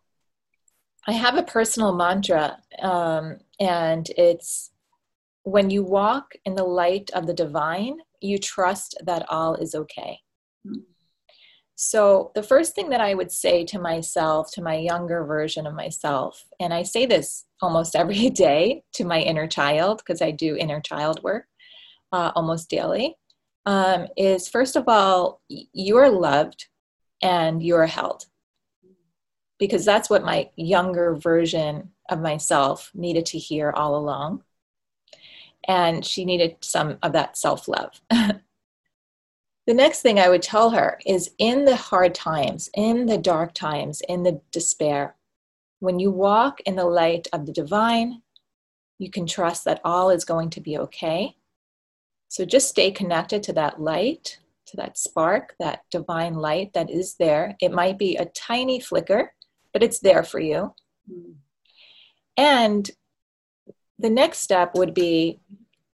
i 1.07 1.11
have 1.11 1.37
a 1.37 1.43
personal 1.43 1.93
mantra 1.93 2.57
um, 2.81 3.37
and 3.59 4.09
it's 4.17 4.71
when 5.43 5.69
you 5.69 5.83
walk 5.83 6.33
in 6.45 6.55
the 6.55 6.63
light 6.63 7.09
of 7.13 7.27
the 7.27 7.33
divine 7.33 7.97
you 8.21 8.37
trust 8.37 8.97
that 9.03 9.25
all 9.29 9.55
is 9.55 9.75
okay. 9.75 10.19
Mm. 10.65 10.83
So, 11.81 12.31
the 12.35 12.43
first 12.43 12.75
thing 12.75 12.89
that 12.89 12.99
I 12.99 13.13
would 13.13 13.31
say 13.31 13.63
to 13.67 13.79
myself, 13.79 14.51
to 14.51 14.61
my 14.61 14.75
younger 14.75 15.23
version 15.23 15.65
of 15.65 15.73
myself, 15.73 16.43
and 16.59 16.73
I 16.73 16.83
say 16.83 17.05
this 17.05 17.45
almost 17.61 17.95
every 17.95 18.29
day 18.29 18.83
to 18.95 19.05
my 19.05 19.21
inner 19.21 19.47
child 19.47 19.99
because 19.99 20.21
I 20.21 20.31
do 20.31 20.57
inner 20.57 20.81
child 20.81 21.23
work 21.23 21.45
uh, 22.11 22.33
almost 22.35 22.69
daily, 22.69 23.15
um, 23.65 24.07
is 24.17 24.49
first 24.49 24.75
of 24.75 24.89
all, 24.89 25.41
you 25.47 25.95
are 25.95 26.09
loved 26.09 26.67
and 27.21 27.63
you 27.63 27.77
are 27.77 27.87
held. 27.87 28.25
Because 29.57 29.85
that's 29.85 30.09
what 30.09 30.25
my 30.25 30.49
younger 30.57 31.15
version 31.15 31.91
of 32.09 32.19
myself 32.19 32.91
needed 32.93 33.25
to 33.27 33.37
hear 33.37 33.71
all 33.71 33.95
along. 33.95 34.43
And 35.65 36.05
she 36.05 36.25
needed 36.25 36.57
some 36.59 36.97
of 37.01 37.13
that 37.13 37.37
self 37.37 37.69
love. 37.69 38.01
The 39.69 39.75
next 39.75 40.01
thing 40.01 40.19
I 40.19 40.29
would 40.29 40.41
tell 40.41 40.71
her 40.71 40.99
is 41.05 41.29
in 41.37 41.65
the 41.65 41.75
hard 41.75 42.15
times, 42.15 42.71
in 42.73 43.05
the 43.05 43.19
dark 43.19 43.53
times, 43.53 44.01
in 44.09 44.23
the 44.23 44.41
despair, 44.51 45.15
when 45.77 45.99
you 45.99 46.09
walk 46.09 46.59
in 46.61 46.75
the 46.75 46.85
light 46.85 47.27
of 47.33 47.45
the 47.45 47.51
divine, 47.51 48.23
you 48.97 49.11
can 49.11 49.27
trust 49.27 49.65
that 49.65 49.79
all 49.85 50.09
is 50.09 50.25
going 50.25 50.49
to 50.49 50.59
be 50.59 50.75
okay. 50.79 51.35
So 52.29 52.45
just 52.45 52.67
stay 52.67 52.89
connected 52.89 53.43
to 53.43 53.53
that 53.53 53.79
light, 53.79 54.39
to 54.65 54.77
that 54.77 54.97
spark, 54.97 55.53
that 55.59 55.81
divine 55.91 56.33
light 56.33 56.73
that 56.73 56.89
is 56.89 57.17
there. 57.19 57.55
It 57.61 57.71
might 57.71 57.99
be 57.99 58.15
a 58.15 58.25
tiny 58.25 58.79
flicker, 58.79 59.33
but 59.71 59.83
it's 59.83 59.99
there 59.99 60.23
for 60.23 60.39
you. 60.39 60.73
And 62.35 62.89
the 63.99 64.09
next 64.09 64.39
step 64.39 64.71
would 64.73 64.95
be 64.95 65.41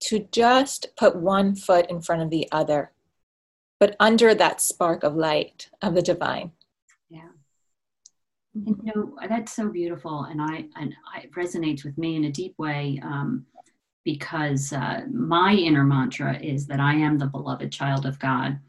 to 0.02 0.28
just 0.34 0.88
put 0.98 1.16
one 1.16 1.56
foot 1.56 1.90
in 1.90 2.02
front 2.02 2.22
of 2.22 2.30
the 2.32 2.50
other 2.52 2.92
but 3.82 3.96
under 4.00 4.36
that 4.36 4.62
spark 4.62 5.04
of 5.04 5.16
light 5.16 5.68
of 5.82 5.96
the 5.96 6.04
divine. 6.04 6.52
Yeah. 7.10 7.32
And, 8.54 8.80
you 8.84 8.92
know 8.96 9.18
that's 9.28 9.56
so 9.56 9.70
beautiful, 9.70 10.26
and 10.26 10.40
I 10.40 10.66
and 10.80 10.94
I, 11.12 11.22
it 11.22 11.34
resonates 11.34 11.84
with 11.84 11.98
me 11.98 12.16
in 12.16 12.26
a 12.26 12.32
deep 12.32 12.54
way 12.60 13.02
um, 13.04 13.48
because 14.06 14.72
uh, 14.72 15.02
my 15.12 15.54
inner 15.54 15.84
mantra 15.84 16.38
is 16.38 16.68
that 16.68 16.80
I 16.80 16.94
am 16.94 17.18
the 17.18 17.26
beloved 17.26 17.72
child 17.72 18.06
of 18.06 18.20
God, 18.20 18.60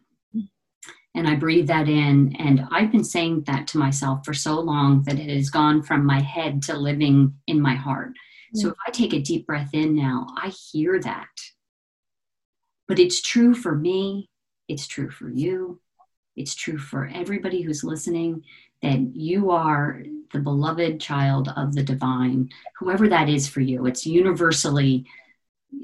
and 1.15 1.29
I 1.29 1.35
breathe 1.35 1.67
that 1.67 1.89
in. 1.89 2.35
And 2.39 2.67
I've 2.71 2.91
been 2.91 3.05
saying 3.05 3.45
that 3.47 3.67
to 3.69 3.79
myself 3.79 4.25
for 4.25 4.33
so 4.33 4.59
long 4.61 5.03
that 5.03 5.19
it 5.19 5.29
has 5.29 5.51
gone 5.51 5.83
from 5.83 6.07
my 6.07 6.21
head 6.21 6.63
to 6.63 6.75
living 6.75 7.35
in 7.47 7.61
my 7.61 7.75
heart. 7.75 8.15
So 8.55 8.69
if 8.69 8.77
I 8.87 8.91
take 8.91 9.13
a 9.13 9.21
deep 9.21 9.47
breath 9.47 9.71
in 9.75 9.95
now, 9.95 10.27
I 10.37 10.49
hear 10.49 11.01
that. 11.01 11.29
But 12.87 12.99
it's 12.99 13.23
true 13.23 13.55
for 13.55 13.75
me, 13.75 14.29
it's 14.69 14.87
true 14.87 15.11
for 15.11 15.31
you, 15.31 15.81
it's 16.37 16.55
true 16.55 16.79
for 16.79 17.11
everybody 17.13 17.63
who's 17.63 17.85
listening 17.85 18.43
that 18.83 19.15
you 19.15 19.51
are 19.51 20.03
the 20.33 20.39
beloved 20.39 21.01
child 21.01 21.53
of 21.57 21.75
the 21.75 21.83
divine, 21.83 22.49
whoever 22.79 23.09
that 23.09 23.29
is 23.29 23.49
for 23.49 23.61
you. 23.61 23.87
It's 23.87 24.07
universally 24.07 25.07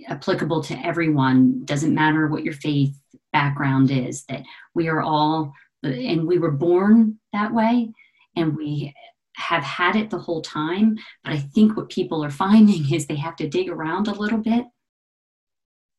applicable 0.09 0.63
to 0.65 0.87
everyone, 0.87 1.65
doesn't 1.65 1.95
matter 1.95 2.27
what 2.27 2.45
your 2.45 2.55
faith 2.55 2.95
background 3.33 3.91
is, 3.91 4.25
that 4.25 4.43
we 4.75 4.89
are 4.89 5.01
all, 5.01 5.53
and 5.83 6.27
we 6.27 6.39
were 6.39 6.51
born 6.51 7.19
that 7.33 7.53
way, 7.53 7.93
and 8.37 8.57
we 8.57 8.95
have 9.37 9.63
had 9.63 9.97
it 9.97 10.11
the 10.11 10.19
whole 10.19 10.43
time. 10.43 10.97
But 11.23 11.35
I 11.35 11.39
think 11.39 11.77
what 11.77 11.91
people 11.91 12.25
are 12.25 12.31
finding 12.31 12.93
is 12.93 13.07
they 13.07 13.17
have 13.17 13.37
to 13.37 13.49
dig 13.49 13.69
around 13.69 14.09
a 14.09 14.13
little 14.13 14.39
bit 14.39 14.65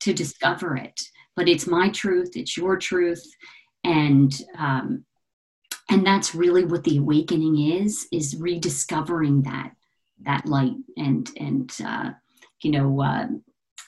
to 0.02 0.14
discover 0.14 0.76
it. 0.76 1.00
But 1.40 1.48
it's 1.48 1.68
my 1.68 1.88
truth, 1.88 2.32
it's 2.36 2.58
your 2.58 2.76
truth, 2.76 3.24
and 3.86 4.30
um, 4.58 5.06
and 5.90 6.06
that's 6.06 6.36
really 6.36 6.66
what 6.66 6.84
the 6.84 6.98
awakening 6.98 7.82
is: 7.82 8.08
is 8.12 8.36
rediscovering 8.36 9.44
that 9.44 9.72
that 10.26 10.46
light 10.46 10.76
and 10.98 11.32
and 11.38 11.72
uh, 11.82 12.10
you 12.62 12.72
know. 12.72 13.02
Uh, 13.02 13.28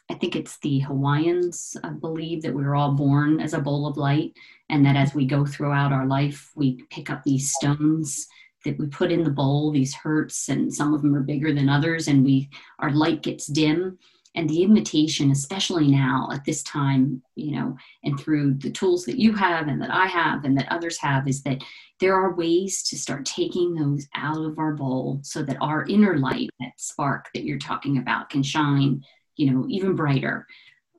I 0.10 0.14
think 0.14 0.38
it's 0.38 0.60
the 0.60 0.80
Hawaiians 0.80 1.76
I 1.84 1.90
believe 1.90 2.42
that 2.44 2.54
we 2.54 2.64
are 2.64 2.76
all 2.76 2.94
born 2.94 3.42
as 3.42 3.54
a 3.54 3.60
bowl 3.60 3.86
of 3.86 3.98
light, 3.98 4.32
and 4.70 4.86
that 4.86 4.96
as 4.96 5.14
we 5.14 5.26
go 5.26 5.46
throughout 5.46 5.92
our 5.92 6.06
life, 6.06 6.52
we 6.56 6.82
pick 6.90 7.10
up 7.10 7.22
these 7.26 7.52
stones 7.52 8.28
that 8.64 8.80
we 8.80 8.88
put 8.88 9.12
in 9.12 9.24
the 9.24 9.30
bowl, 9.30 9.72
these 9.72 9.94
hurts, 9.94 10.48
and 10.48 10.74
some 10.74 10.94
of 10.94 11.02
them 11.02 11.14
are 11.14 11.24
bigger 11.24 11.54
than 11.54 11.68
others, 11.68 12.08
and 12.08 12.24
we 12.24 12.50
our 12.80 12.92
light 12.92 13.24
gets 13.24 13.46
dim. 13.48 14.00
And 14.36 14.50
the 14.50 14.64
invitation, 14.64 15.32
especially 15.32 15.88
now 15.88 16.30
at 16.32 16.46
this 16.46 16.64
time, 16.64 17.22
you 17.36 17.52
know, 17.52 17.76
and 18.04 18.18
through 18.20 18.56
the 18.56 18.72
tools 18.72 19.04
that 19.06 19.20
you 19.20 19.34
have 19.34 19.68
and 19.68 19.82
that 19.82 19.92
I 19.92 20.06
have 20.06 20.46
and 20.46 20.58
that 20.58 20.72
others 20.72 20.98
have, 21.00 21.28
is 21.28 21.44
that 21.44 21.62
there 22.00 22.16
are 22.16 22.36
ways 22.36 22.82
to 22.84 22.98
start 22.98 23.26
taking 23.26 23.76
those 23.76 24.08
out 24.16 24.44
of 24.44 24.58
our 24.58 24.74
bowl 24.74 25.20
so 25.22 25.44
that 25.44 25.58
our 25.60 25.86
inner 25.86 26.18
light, 26.18 26.50
that 26.60 26.72
spark 26.78 27.30
that 27.34 27.44
you're 27.44 27.60
talking 27.60 27.98
about, 27.98 28.30
can 28.30 28.42
shine, 28.42 29.04
you 29.36 29.52
know, 29.52 29.66
even 29.70 29.96
brighter. 29.96 30.48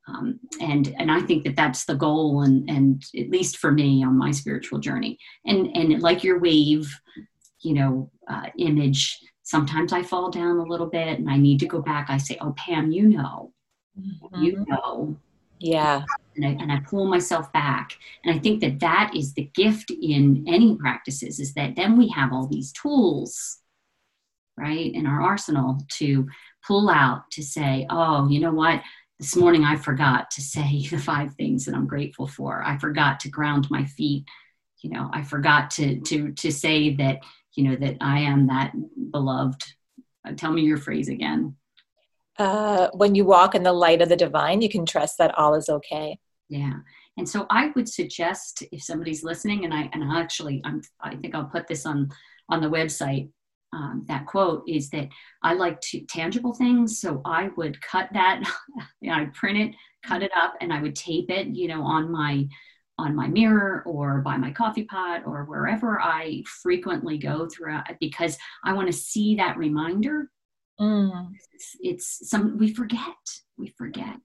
Um, 0.08 0.38
and 0.60 0.94
and 0.98 1.10
I 1.10 1.20
think 1.20 1.44
that 1.44 1.56
that's 1.56 1.84
the 1.84 1.94
goal, 1.94 2.42
and 2.42 2.68
and 2.68 3.04
at 3.16 3.30
least 3.30 3.58
for 3.58 3.70
me 3.70 4.04
on 4.04 4.18
my 4.18 4.30
spiritual 4.30 4.78
journey. 4.78 5.18
And 5.46 5.74
and 5.76 6.02
like 6.02 6.24
your 6.24 6.38
wave, 6.40 6.92
you 7.60 7.74
know, 7.74 8.10
uh, 8.28 8.46
image, 8.58 9.18
sometimes 9.52 9.92
I 9.92 10.02
fall 10.02 10.30
down 10.30 10.56
a 10.56 10.64
little 10.64 10.86
bit 10.86 11.18
and 11.18 11.28
I 11.30 11.36
need 11.36 11.60
to 11.60 11.66
go 11.66 11.82
back. 11.82 12.06
I 12.08 12.16
say, 12.16 12.38
Oh, 12.40 12.54
Pam, 12.56 12.90
you 12.90 13.06
know, 13.06 13.52
mm-hmm. 14.00 14.42
you 14.42 14.64
know. 14.66 15.14
Yeah. 15.60 16.02
And 16.34 16.46
I, 16.46 16.48
and 16.62 16.72
I 16.72 16.80
pull 16.80 17.06
myself 17.06 17.52
back. 17.52 17.92
And 18.24 18.34
I 18.34 18.38
think 18.38 18.62
that 18.62 18.80
that 18.80 19.12
is 19.14 19.34
the 19.34 19.50
gift 19.54 19.90
in 19.90 20.44
any 20.48 20.74
practices 20.76 21.38
is 21.38 21.52
that 21.54 21.76
then 21.76 21.98
we 21.98 22.08
have 22.08 22.32
all 22.32 22.46
these 22.46 22.72
tools, 22.72 23.58
right, 24.56 24.90
in 24.92 25.06
our 25.06 25.20
arsenal 25.20 25.78
to 25.98 26.26
pull 26.66 26.88
out 26.88 27.30
to 27.32 27.42
say, 27.42 27.86
Oh, 27.90 28.28
you 28.28 28.40
know 28.40 28.54
what? 28.54 28.80
This 29.20 29.36
morning 29.36 29.64
I 29.64 29.76
forgot 29.76 30.30
to 30.30 30.40
say 30.40 30.86
the 30.90 30.96
five 30.96 31.34
things 31.34 31.66
that 31.66 31.74
I'm 31.74 31.86
grateful 31.86 32.26
for. 32.26 32.64
I 32.64 32.78
forgot 32.78 33.20
to 33.20 33.28
ground 33.28 33.66
my 33.70 33.84
feet. 33.84 34.24
You 34.78 34.90
know, 34.90 35.10
I 35.12 35.22
forgot 35.22 35.70
to 35.72 36.00
to 36.00 36.32
to 36.32 36.50
say 36.50 36.96
that 36.96 37.20
you 37.54 37.68
know 37.68 37.76
that 37.76 37.96
i 38.00 38.18
am 38.20 38.46
that 38.46 38.72
beloved. 39.10 39.62
Uh, 40.26 40.32
tell 40.32 40.52
me 40.52 40.62
your 40.62 40.78
phrase 40.78 41.08
again. 41.08 41.56
Uh, 42.38 42.88
when 42.94 43.14
you 43.14 43.24
walk 43.24 43.54
in 43.54 43.62
the 43.62 43.72
light 43.72 44.00
of 44.00 44.08
the 44.08 44.16
divine 44.16 44.62
you 44.62 44.68
can 44.68 44.86
trust 44.86 45.18
that 45.18 45.36
all 45.38 45.54
is 45.54 45.68
okay. 45.68 46.18
Yeah. 46.48 46.74
And 47.18 47.28
so 47.28 47.46
i 47.50 47.70
would 47.74 47.88
suggest 47.88 48.62
if 48.72 48.82
somebody's 48.82 49.22
listening 49.22 49.64
and 49.64 49.74
i 49.74 49.88
and 49.92 50.02
I 50.04 50.20
actually 50.20 50.60
i'm 50.64 50.80
i 51.00 51.14
think 51.16 51.34
i'll 51.34 51.44
put 51.44 51.68
this 51.68 51.84
on 51.86 52.10
on 52.48 52.60
the 52.60 52.70
website 52.70 53.28
um, 53.74 54.04
that 54.08 54.26
quote 54.26 54.64
is 54.68 54.90
that 54.90 55.08
i 55.42 55.54
like 55.54 55.80
to 55.80 56.00
tangible 56.06 56.54
things. 56.54 57.00
So 57.00 57.20
i 57.24 57.50
would 57.56 57.80
cut 57.82 58.08
that 58.12 58.42
I'd 59.10 59.34
print 59.34 59.58
it 59.58 59.74
cut 60.04 60.22
it 60.22 60.32
up 60.34 60.54
and 60.60 60.72
i 60.72 60.80
would 60.80 60.96
tape 60.96 61.30
it 61.30 61.48
you 61.48 61.68
know 61.68 61.82
on 61.82 62.10
my 62.10 62.48
on 63.02 63.14
my 63.14 63.28
mirror 63.28 63.82
or 63.86 64.20
by 64.20 64.36
my 64.36 64.50
coffee 64.50 64.84
pot 64.84 65.22
or 65.26 65.44
wherever 65.44 66.00
I 66.00 66.42
frequently 66.62 67.18
go 67.18 67.48
throughout 67.48 67.84
because 68.00 68.38
I 68.64 68.72
want 68.72 68.86
to 68.86 68.92
see 68.92 69.36
that 69.36 69.58
reminder. 69.58 70.30
Mm. 70.80 71.30
It's, 71.52 71.76
it's, 71.80 72.30
some 72.30 72.58
we 72.58 72.72
forget. 72.72 73.00
We 73.56 73.68
forget. 73.76 74.16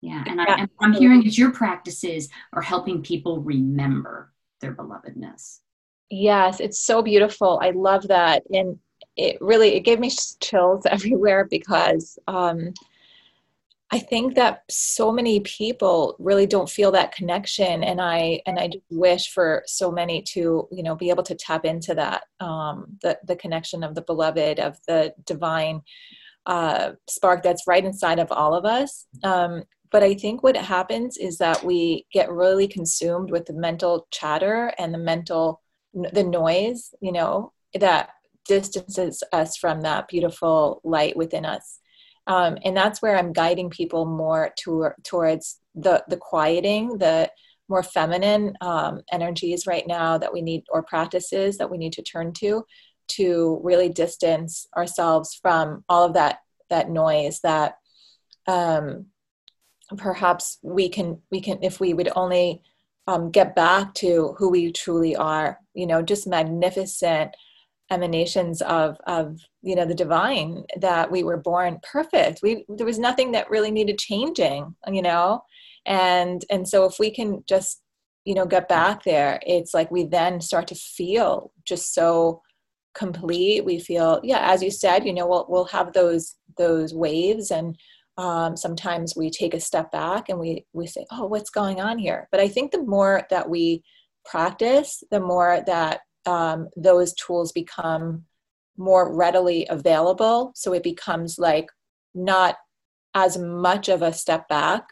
Yeah. 0.00 0.24
And, 0.26 0.40
yeah. 0.40 0.66
I, 0.80 0.84
I'm 0.84 0.92
hearing 0.92 1.22
that 1.24 1.38
your 1.38 1.52
practices 1.52 2.28
are 2.52 2.62
helping 2.62 3.02
people 3.02 3.40
remember 3.40 4.32
their 4.60 4.74
belovedness. 4.74 5.60
Yes, 6.10 6.60
it's 6.60 6.80
so 6.80 7.02
beautiful. 7.02 7.58
I 7.62 7.70
love 7.70 8.08
that. 8.08 8.44
And 8.52 8.78
it 9.16 9.38
really 9.40 9.74
it 9.74 9.80
gave 9.80 9.98
me 9.98 10.10
chills 10.40 10.86
everywhere 10.90 11.46
because 11.50 12.18
um 12.28 12.72
I 13.92 14.00
think 14.00 14.34
that 14.34 14.62
so 14.68 15.12
many 15.12 15.40
people 15.40 16.16
really 16.18 16.46
don't 16.46 16.68
feel 16.68 16.90
that 16.92 17.14
connection, 17.14 17.84
and 17.84 18.00
I 18.00 18.42
and 18.44 18.58
I 18.58 18.70
wish 18.90 19.30
for 19.32 19.62
so 19.66 19.92
many 19.92 20.22
to 20.22 20.68
you 20.72 20.82
know 20.82 20.96
be 20.96 21.10
able 21.10 21.22
to 21.24 21.36
tap 21.36 21.64
into 21.64 21.94
that 21.94 22.24
um, 22.40 22.98
the 23.02 23.18
the 23.24 23.36
connection 23.36 23.84
of 23.84 23.94
the 23.94 24.02
beloved 24.02 24.58
of 24.58 24.76
the 24.88 25.14
divine 25.24 25.82
uh, 26.46 26.92
spark 27.08 27.42
that's 27.42 27.66
right 27.68 27.84
inside 27.84 28.18
of 28.18 28.32
all 28.32 28.54
of 28.54 28.64
us. 28.64 29.06
Um, 29.22 29.62
but 29.92 30.02
I 30.02 30.14
think 30.14 30.42
what 30.42 30.56
happens 30.56 31.16
is 31.16 31.38
that 31.38 31.62
we 31.62 32.06
get 32.12 32.30
really 32.30 32.66
consumed 32.66 33.30
with 33.30 33.46
the 33.46 33.52
mental 33.52 34.08
chatter 34.10 34.72
and 34.78 34.92
the 34.92 34.98
mental 34.98 35.62
the 35.94 36.24
noise, 36.24 36.92
you 37.00 37.12
know, 37.12 37.52
that 37.72 38.10
distances 38.46 39.22
us 39.32 39.56
from 39.56 39.82
that 39.82 40.08
beautiful 40.08 40.80
light 40.84 41.16
within 41.16 41.44
us 41.44 41.78
um, 42.26 42.56
and 42.64 42.76
that's 42.76 43.00
where 43.02 43.16
i'm 43.16 43.32
guiding 43.32 43.70
people 43.70 44.04
more 44.04 44.52
to, 44.58 44.88
towards 45.04 45.60
the 45.74 46.02
the 46.08 46.16
quieting 46.16 46.98
the 46.98 47.30
more 47.68 47.82
feminine 47.82 48.56
um, 48.60 49.02
energies 49.12 49.66
right 49.66 49.86
now 49.86 50.16
that 50.18 50.32
we 50.32 50.40
need 50.40 50.64
or 50.70 50.82
practices 50.82 51.58
that 51.58 51.70
we 51.70 51.78
need 51.78 51.92
to 51.92 52.02
turn 52.02 52.32
to 52.32 52.64
to 53.08 53.60
really 53.62 53.88
distance 53.88 54.66
ourselves 54.76 55.38
from 55.40 55.84
all 55.88 56.04
of 56.04 56.14
that 56.14 56.38
that 56.70 56.90
noise 56.90 57.40
that 57.40 57.76
um, 58.46 59.06
perhaps 59.96 60.58
we 60.62 60.88
can 60.88 61.20
we 61.30 61.40
can 61.40 61.58
if 61.62 61.80
we 61.80 61.94
would 61.94 62.10
only 62.16 62.62
um, 63.08 63.30
get 63.30 63.54
back 63.54 63.94
to 63.94 64.34
who 64.38 64.50
we 64.50 64.72
truly 64.72 65.14
are 65.14 65.58
you 65.74 65.86
know 65.86 66.02
just 66.02 66.26
magnificent 66.26 67.30
emanations 67.90 68.62
of 68.62 68.96
of 69.06 69.38
you 69.62 69.74
know 69.76 69.84
the 69.84 69.94
divine 69.94 70.64
that 70.80 71.10
we 71.10 71.22
were 71.22 71.36
born 71.36 71.78
perfect. 71.82 72.40
We 72.42 72.64
there 72.68 72.86
was 72.86 72.98
nothing 72.98 73.32
that 73.32 73.50
really 73.50 73.70
needed 73.70 73.98
changing 73.98 74.74
you 74.88 75.02
know? 75.02 75.42
And 75.84 76.44
and 76.50 76.68
so 76.68 76.84
if 76.84 76.98
we 76.98 77.10
can 77.10 77.44
just 77.48 77.82
you 78.24 78.34
know 78.34 78.46
get 78.46 78.68
back 78.68 79.04
there 79.04 79.38
it's 79.46 79.72
like 79.72 79.90
we 79.90 80.04
then 80.04 80.40
start 80.40 80.66
to 80.68 80.74
feel 80.74 81.52
just 81.64 81.94
so 81.94 82.42
complete. 82.94 83.64
We 83.64 83.78
feel 83.78 84.20
yeah 84.24 84.50
as 84.52 84.62
you 84.62 84.70
said 84.70 85.06
you 85.06 85.12
know 85.12 85.26
we'll 85.26 85.46
we'll 85.48 85.66
have 85.66 85.92
those 85.92 86.34
those 86.58 86.94
waves 86.94 87.50
and 87.50 87.76
um, 88.18 88.56
sometimes 88.56 89.14
we 89.14 89.28
take 89.28 89.52
a 89.52 89.60
step 89.60 89.92
back 89.92 90.30
and 90.30 90.40
we 90.40 90.64
we 90.72 90.86
say 90.86 91.04
oh 91.12 91.26
what's 91.26 91.50
going 91.50 91.80
on 91.80 91.98
here? 91.98 92.28
But 92.32 92.40
i 92.40 92.48
think 92.48 92.72
the 92.72 92.82
more 92.82 93.22
that 93.30 93.48
we 93.48 93.84
practice 94.24 95.04
the 95.12 95.20
more 95.20 95.62
that 95.66 96.00
um, 96.26 96.68
those 96.76 97.14
tools 97.14 97.52
become 97.52 98.24
more 98.76 99.14
readily 99.14 99.66
available. 99.68 100.52
So 100.54 100.72
it 100.72 100.82
becomes 100.82 101.38
like 101.38 101.70
not 102.14 102.56
as 103.14 103.38
much 103.38 103.88
of 103.88 104.02
a 104.02 104.12
step 104.12 104.48
back, 104.48 104.84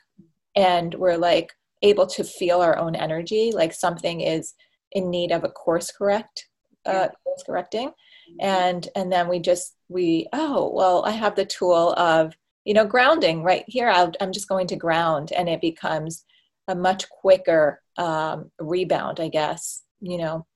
and 0.56 0.94
we're 0.94 1.18
like 1.18 1.52
able 1.82 2.06
to 2.06 2.24
feel 2.24 2.60
our 2.60 2.78
own 2.78 2.94
energy, 2.94 3.52
like 3.52 3.72
something 3.72 4.20
is 4.20 4.54
in 4.92 5.10
need 5.10 5.32
of 5.32 5.44
a 5.44 5.48
course 5.48 5.90
correct, 5.90 6.48
uh, 6.86 7.08
course 7.24 7.42
correcting, 7.44 7.92
and 8.40 8.88
and 8.96 9.12
then 9.12 9.28
we 9.28 9.38
just 9.40 9.76
we 9.88 10.26
oh 10.32 10.70
well, 10.74 11.04
I 11.04 11.10
have 11.10 11.36
the 11.36 11.44
tool 11.44 11.92
of 11.94 12.36
you 12.64 12.72
know 12.72 12.86
grounding 12.86 13.42
right 13.42 13.64
here. 13.66 13.88
i 13.88 14.10
am 14.20 14.32
just 14.32 14.48
going 14.48 14.68
to 14.68 14.76
ground, 14.76 15.32
and 15.32 15.48
it 15.48 15.60
becomes 15.60 16.24
a 16.68 16.74
much 16.74 17.08
quicker 17.10 17.82
um, 17.98 18.50
rebound, 18.58 19.20
I 19.20 19.28
guess. 19.28 19.82
You 20.00 20.18
know 20.18 20.46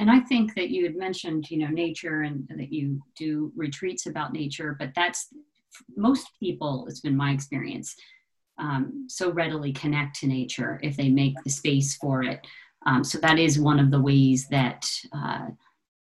and 0.00 0.10
I 0.10 0.20
think 0.20 0.54
that 0.54 0.70
you 0.70 0.84
had 0.84 0.96
mentioned, 0.96 1.50
you 1.50 1.58
know, 1.58 1.68
nature 1.68 2.22
and 2.22 2.48
that 2.48 2.72
you 2.72 3.02
do 3.16 3.52
retreats 3.54 4.06
about 4.06 4.32
nature, 4.32 4.74
but 4.78 4.92
that's 4.96 5.28
most 5.94 6.26
people, 6.40 6.86
it's 6.88 7.00
been 7.00 7.16
my 7.16 7.32
experience, 7.32 7.94
um, 8.58 9.06
so 9.10 9.30
readily 9.30 9.74
connect 9.74 10.18
to 10.20 10.26
nature 10.26 10.80
if 10.82 10.96
they 10.96 11.10
make 11.10 11.34
the 11.44 11.50
space 11.50 11.96
for 11.96 12.22
it. 12.22 12.40
Um, 12.86 13.04
so 13.04 13.18
that 13.18 13.38
is 13.38 13.60
one 13.60 13.78
of 13.78 13.90
the 13.90 14.00
ways 14.00 14.48
that, 14.48 14.90
uh, 15.12 15.48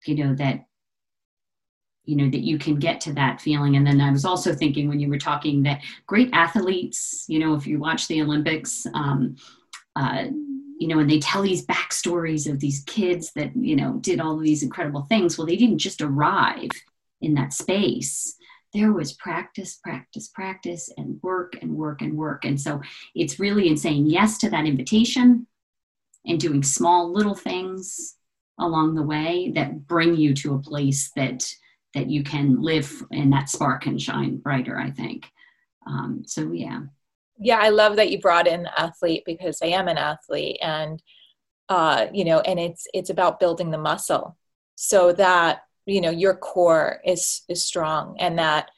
you 0.06 0.16
know, 0.16 0.34
that 0.34 0.64
you 2.06 2.16
know 2.16 2.28
that 2.28 2.44
you 2.44 2.58
can 2.58 2.74
get 2.74 3.00
to 3.00 3.14
that 3.14 3.40
feeling 3.40 3.76
and 3.76 3.86
then 3.86 3.98
i 3.98 4.10
was 4.10 4.26
also 4.26 4.54
thinking 4.54 4.90
when 4.90 5.00
you 5.00 5.08
were 5.08 5.16
talking 5.16 5.62
that 5.62 5.80
great 6.06 6.28
athletes 6.34 7.24
you 7.28 7.38
know 7.38 7.54
if 7.54 7.66
you 7.66 7.78
watch 7.78 8.06
the 8.08 8.20
olympics 8.20 8.86
um, 8.92 9.34
uh, 9.96 10.26
you 10.78 10.88
know, 10.88 10.98
and 10.98 11.08
they 11.08 11.18
tell 11.18 11.42
these 11.42 11.66
backstories 11.66 12.50
of 12.50 12.60
these 12.60 12.82
kids 12.86 13.32
that, 13.34 13.54
you 13.56 13.76
know, 13.76 13.94
did 13.94 14.20
all 14.20 14.36
of 14.36 14.42
these 14.42 14.62
incredible 14.62 15.02
things. 15.02 15.36
Well, 15.36 15.46
they 15.46 15.56
didn't 15.56 15.78
just 15.78 16.00
arrive 16.00 16.70
in 17.20 17.34
that 17.34 17.52
space. 17.52 18.36
There 18.72 18.92
was 18.92 19.12
practice, 19.12 19.78
practice, 19.82 20.28
practice, 20.28 20.90
and 20.96 21.20
work 21.22 21.54
and 21.62 21.76
work 21.76 22.02
and 22.02 22.16
work. 22.16 22.44
And 22.44 22.60
so 22.60 22.80
it's 23.14 23.38
really 23.38 23.68
in 23.68 23.76
saying 23.76 24.06
yes 24.06 24.38
to 24.38 24.50
that 24.50 24.66
invitation 24.66 25.46
and 26.26 26.40
doing 26.40 26.62
small 26.62 27.12
little 27.12 27.34
things 27.34 28.16
along 28.58 28.94
the 28.94 29.02
way 29.02 29.52
that 29.54 29.86
bring 29.86 30.16
you 30.16 30.34
to 30.34 30.54
a 30.54 30.58
place 30.58 31.10
that 31.16 31.44
that 31.94 32.10
you 32.10 32.24
can 32.24 32.60
live 32.60 33.04
and 33.12 33.32
that 33.32 33.48
spark 33.48 33.82
can 33.82 33.98
shine 33.98 34.36
brighter 34.36 34.78
i 34.78 34.90
think 34.90 35.26
um, 35.86 36.22
so 36.26 36.52
yeah 36.52 36.80
yeah 37.38 37.58
i 37.60 37.68
love 37.68 37.96
that 37.96 38.10
you 38.10 38.18
brought 38.18 38.46
in 38.46 38.68
athlete 38.76 39.22
because 39.26 39.58
i 39.62 39.66
am 39.66 39.88
an 39.88 39.98
athlete 39.98 40.58
and 40.62 41.02
uh 41.68 42.06
you 42.12 42.24
know 42.24 42.40
and 42.40 42.58
it's 42.58 42.86
it's 42.94 43.10
about 43.10 43.40
building 43.40 43.70
the 43.70 43.78
muscle 43.78 44.36
so 44.76 45.12
that 45.12 45.62
you 45.86 46.00
know 46.00 46.10
your 46.10 46.34
core 46.34 47.00
is 47.04 47.42
is 47.48 47.64
strong 47.64 48.16
and 48.18 48.38
that 48.38 48.70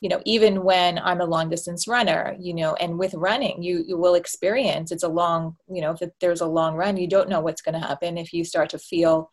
you 0.00 0.08
know 0.08 0.20
even 0.24 0.62
when 0.62 0.98
i'm 0.98 1.20
a 1.20 1.26
long 1.26 1.48
distance 1.48 1.88
runner 1.88 2.36
you 2.38 2.54
know 2.54 2.74
and 2.74 2.98
with 2.98 3.14
running 3.14 3.62
you 3.62 3.84
you 3.86 3.96
will 3.96 4.14
experience 4.14 4.92
it's 4.92 5.02
a 5.02 5.08
long 5.08 5.56
you 5.68 5.80
know 5.80 5.96
if 5.98 6.10
there's 6.20 6.40
a 6.40 6.46
long 6.46 6.74
run 6.74 6.96
you 6.96 7.08
don't 7.08 7.28
know 7.28 7.40
what's 7.40 7.62
going 7.62 7.78
to 7.78 7.86
happen 7.86 8.18
if 8.18 8.32
you 8.32 8.44
start 8.44 8.68
to 8.70 8.78
feel 8.78 9.30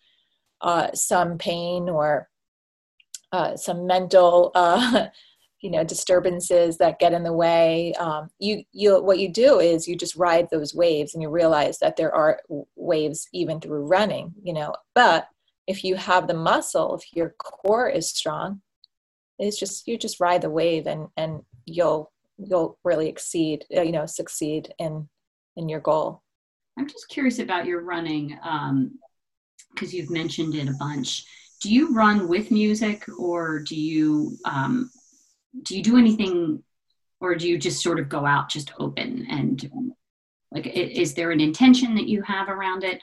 uh, 0.61 0.93
some 0.93 1.37
pain 1.37 1.89
or 1.89 2.29
uh, 3.31 3.55
some 3.55 3.87
mental 3.87 4.51
uh, 4.55 5.07
you 5.61 5.69
know 5.69 5.83
disturbances 5.83 6.77
that 6.77 6.99
get 6.99 7.13
in 7.13 7.23
the 7.23 7.33
way 7.33 7.93
um, 7.99 8.29
you 8.39 8.63
you 8.71 9.01
what 9.01 9.19
you 9.19 9.31
do 9.31 9.59
is 9.59 9.87
you 9.87 9.95
just 9.95 10.15
ride 10.15 10.47
those 10.51 10.73
waves 10.73 11.13
and 11.13 11.21
you 11.21 11.29
realize 11.29 11.77
that 11.79 11.95
there 11.95 12.13
are 12.13 12.39
waves 12.75 13.27
even 13.33 13.59
through 13.59 13.85
running 13.85 14.33
you 14.43 14.53
know. 14.53 14.73
But 14.95 15.27
if 15.67 15.83
you 15.83 15.95
have 15.95 16.27
the 16.27 16.33
muscle 16.33 16.95
if 16.95 17.03
your 17.13 17.35
core 17.37 17.87
is 17.87 18.09
strong 18.09 18.61
it's 19.39 19.57
just 19.57 19.87
you 19.87 19.97
just 19.97 20.19
ride 20.19 20.41
the 20.41 20.49
wave 20.49 20.87
and 20.87 21.07
and 21.17 21.41
you'll 21.65 22.11
you'll 22.37 22.77
really 22.83 23.07
exceed 23.07 23.65
uh, 23.75 23.81
you 23.81 23.91
know 23.91 24.05
succeed 24.05 24.73
in 24.79 25.07
in 25.57 25.69
your 25.69 25.79
goal. 25.79 26.21
I'm 26.77 26.87
just 26.87 27.09
curious 27.09 27.39
about 27.39 27.65
your 27.65 27.81
running 27.81 28.37
um 28.43 28.97
because 29.73 29.93
you've 29.93 30.09
mentioned 30.09 30.55
it 30.55 30.67
a 30.67 30.73
bunch. 30.73 31.25
Do 31.61 31.71
you 31.71 31.93
run 31.93 32.27
with 32.27 32.51
music 32.51 33.05
or 33.19 33.59
do 33.59 33.75
you 33.75 34.37
um, 34.45 34.89
do 35.63 35.75
you 35.75 35.83
do 35.83 35.97
anything 35.97 36.63
or 37.19 37.35
do 37.35 37.47
you 37.47 37.57
just 37.57 37.83
sort 37.83 37.99
of 37.99 38.09
go 38.09 38.25
out 38.25 38.49
just 38.49 38.73
open 38.79 39.25
and 39.29 39.69
like 40.51 40.67
is 40.67 41.13
there 41.13 41.31
an 41.31 41.39
intention 41.39 41.95
that 41.95 42.07
you 42.07 42.21
have 42.23 42.49
around 42.49 42.83
it? 42.83 43.01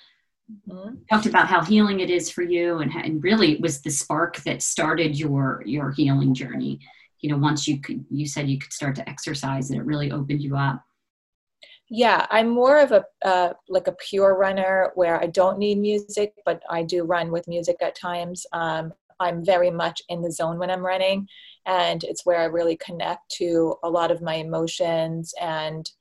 Mm-hmm. 0.66 0.94
talked 1.10 1.26
about 1.26 1.46
how 1.46 1.62
healing 1.62 2.00
it 2.00 2.08
is 2.08 2.30
for 2.30 2.40
you 2.40 2.78
and, 2.78 2.90
and 2.90 3.22
really 3.22 3.52
it 3.52 3.60
was 3.60 3.82
the 3.82 3.90
spark 3.90 4.38
that 4.44 4.62
started 4.62 5.18
your 5.18 5.62
your 5.66 5.90
healing 5.92 6.34
journey. 6.34 6.80
You 7.20 7.30
know 7.30 7.36
once 7.36 7.68
you 7.68 7.80
could 7.80 8.04
you 8.10 8.26
said 8.26 8.48
you 8.48 8.58
could 8.58 8.72
start 8.72 8.94
to 8.96 9.08
exercise 9.08 9.68
and 9.68 9.78
it 9.78 9.84
really 9.84 10.10
opened 10.10 10.40
you 10.40 10.56
up. 10.56 10.82
Yeah 11.90 12.26
i'm 12.30 12.48
more 12.48 12.78
of 12.78 12.92
a 12.92 13.04
uh, 13.24 13.52
like 13.68 13.88
a 13.88 13.92
pure 13.92 14.36
runner 14.36 14.92
where 14.94 15.20
i 15.22 15.26
don't 15.26 15.58
need 15.58 15.78
music 15.78 16.32
but 16.46 16.62
i 16.70 16.82
do 16.82 17.04
run 17.04 17.30
with 17.30 17.48
music 17.48 17.76
at 17.82 17.94
times. 17.94 18.46
Um, 18.52 18.92
i'm 19.20 19.44
very 19.44 19.70
much 19.70 20.00
in 20.08 20.22
the 20.22 20.32
zone 20.32 20.58
when 20.58 20.70
i'm 20.70 20.84
running 20.84 21.26
and 21.68 22.02
it's 22.02 22.26
where 22.26 22.40
i 22.40 22.44
really 22.44 22.76
connect 22.76 23.30
to 23.30 23.76
a 23.84 23.88
lot 23.88 24.10
of 24.10 24.22
my 24.22 24.34
emotions 24.34 25.32
and 25.40 25.92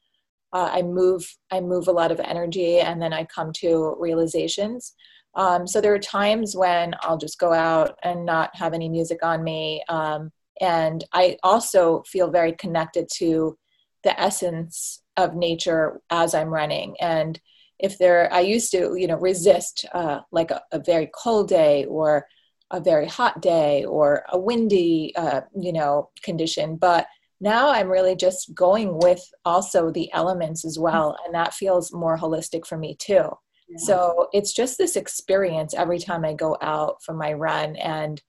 uh, 0.54 0.70
i 0.74 0.82
move 0.82 1.38
i 1.52 1.60
move 1.60 1.88
a 1.88 1.92
lot 1.92 2.12
of 2.12 2.20
energy 2.22 2.80
and 2.80 3.00
then 3.00 3.14
i 3.14 3.24
come 3.26 3.52
to 3.54 3.96
realizations. 4.00 4.94
Um, 5.36 5.68
so 5.68 5.80
there 5.80 5.94
are 5.94 6.00
times 6.00 6.56
when 6.56 6.96
i'll 7.02 7.18
just 7.18 7.38
go 7.38 7.54
out 7.54 8.00
and 8.04 8.26
not 8.26 8.56
have 8.56 8.74
any 8.74 8.90
music 8.90 9.20
on 9.22 9.44
me 9.44 9.84
um, 9.88 10.32
and 10.60 11.04
i 11.14 11.38
also 11.44 12.02
feel 12.08 12.32
very 12.32 12.54
connected 12.54 13.08
to 13.16 13.56
the 14.04 14.20
essence 14.20 15.04
of 15.18 15.36
nature 15.36 16.02
as 16.10 16.34
i'm 16.34 16.50
running. 16.50 16.96
And 17.00 17.40
if 17.80 17.98
there 17.98 18.32
i 18.34 18.40
used 18.40 18.72
to 18.72 18.96
you 18.96 19.08
know 19.08 19.18
resist 19.18 19.86
uh, 19.94 20.22
like 20.32 20.52
a, 20.52 20.62
a 20.72 20.80
very 20.80 21.10
cold 21.14 21.48
day 21.50 21.86
or 21.86 22.26
a 22.72 22.80
very 22.80 23.08
hot 23.08 23.42
day 23.42 23.86
or 23.86 24.24
a 24.30 24.40
windy 24.40 25.14
uh, 25.16 25.42
you 25.60 25.72
know 25.72 26.10
condition 26.24 26.76
but 26.76 27.08
now 27.40 27.70
i'm 27.70 27.90
really 27.90 28.16
just 28.16 28.54
going 28.54 28.98
with 29.00 29.24
also 29.46 29.92
the 29.92 30.12
elements 30.14 30.66
as 30.66 30.78
well 30.78 31.18
and 31.26 31.34
that 31.34 31.54
feels 31.54 31.94
more 31.94 32.18
holistic 32.18 32.66
for 32.66 32.78
me 32.78 32.96
too. 32.96 33.30
Yeah. 33.70 33.78
so 33.78 34.28
it's 34.34 34.54
just 34.54 34.78
this 34.78 34.96
experience 34.96 35.74
every 35.74 36.00
time 36.00 36.26
i 36.26 36.34
go 36.34 36.58
out 36.62 37.04
for 37.04 37.14
my 37.14 37.34
run 37.34 37.76
and 37.76 38.22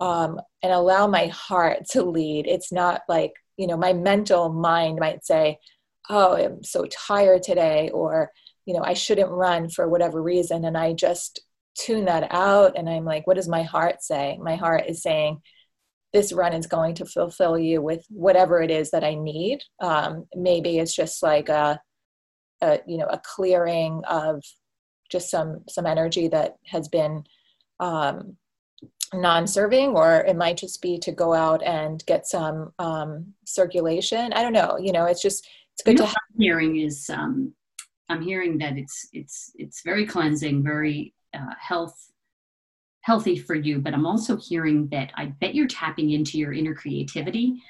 um, 0.00 0.40
and 0.64 0.72
allow 0.72 1.06
my 1.06 1.28
heart 1.28 1.84
to 1.90 2.02
lead. 2.02 2.48
It's 2.48 2.72
not 2.72 3.02
like 3.08 3.34
you 3.56 3.66
know 3.66 3.76
my 3.76 3.92
mental 3.92 4.48
mind 4.52 4.98
might 4.98 5.24
say 5.24 5.58
oh 6.08 6.34
i'm 6.34 6.62
so 6.64 6.84
tired 6.86 7.42
today 7.42 7.90
or 7.90 8.30
you 8.66 8.74
know 8.74 8.82
i 8.82 8.94
shouldn't 8.94 9.30
run 9.30 9.68
for 9.68 9.88
whatever 9.88 10.22
reason 10.22 10.64
and 10.64 10.76
i 10.76 10.92
just 10.92 11.40
tune 11.74 12.04
that 12.06 12.28
out. 12.30 12.76
And 12.76 12.88
i'm 12.88 13.04
like 13.04 13.26
what 13.26 13.36
does 13.36 13.48
my 13.48 13.62
heart 13.62 14.02
say? 14.02 14.38
My 14.40 14.56
heart 14.56 14.84
is 14.88 15.02
saying 15.02 15.40
this 16.12 16.32
run 16.32 16.52
is 16.52 16.66
going 16.66 16.94
to 16.96 17.06
fulfill 17.06 17.58
you 17.58 17.80
with 17.80 18.04
whatever 18.10 18.60
it 18.60 18.70
is 18.70 18.90
that 18.90 19.04
i 19.04 19.14
need. 19.14 19.60
Um, 19.80 20.26
maybe 20.34 20.78
it's 20.78 20.94
just 20.94 21.22
like 21.22 21.48
a, 21.48 21.80
a, 22.60 22.80
you 22.86 22.98
know 22.98 23.06
a 23.06 23.20
clearing 23.24 24.02
of 24.08 24.42
just 25.10 25.30
some 25.30 25.60
some 25.68 25.86
energy 25.86 26.28
that 26.28 26.56
has 26.66 26.88
been 26.88 27.24
um, 27.80 28.36
non-serving 29.14 29.90
or 29.90 30.24
it 30.26 30.36
might 30.36 30.56
just 30.56 30.80
be 30.80 30.98
to 30.98 31.12
go 31.12 31.34
out 31.34 31.62
and 31.62 32.04
get 32.06 32.26
some 32.26 32.72
um, 32.78 33.34
circulation. 33.44 34.32
I 34.32 34.42
don't 34.42 34.52
know 34.52 34.78
you 34.78 34.92
know 34.92 35.06
it's 35.06 35.22
just 35.22 35.46
it's 35.74 35.82
good 35.82 35.92
you 35.92 35.98
know, 35.98 36.04
to 36.04 36.08
have 36.08 36.16
hearing 36.38 36.76
is 36.78 37.08
um, 37.10 37.52
i'm 38.08 38.22
hearing 38.22 38.58
that 38.58 38.76
it's 38.76 39.08
it's 39.12 39.52
it's 39.56 39.82
very 39.82 40.06
cleansing 40.06 40.62
very 40.62 41.14
uh, 41.34 41.54
health 41.58 42.10
healthy 43.02 43.36
for 43.36 43.54
you 43.54 43.78
but 43.78 43.94
i'm 43.94 44.06
also 44.06 44.36
hearing 44.36 44.88
that 44.88 45.10
i 45.16 45.26
bet 45.26 45.54
you're 45.54 45.66
tapping 45.66 46.10
into 46.10 46.38
your 46.38 46.52
inner 46.52 46.74
creativity. 46.74 47.60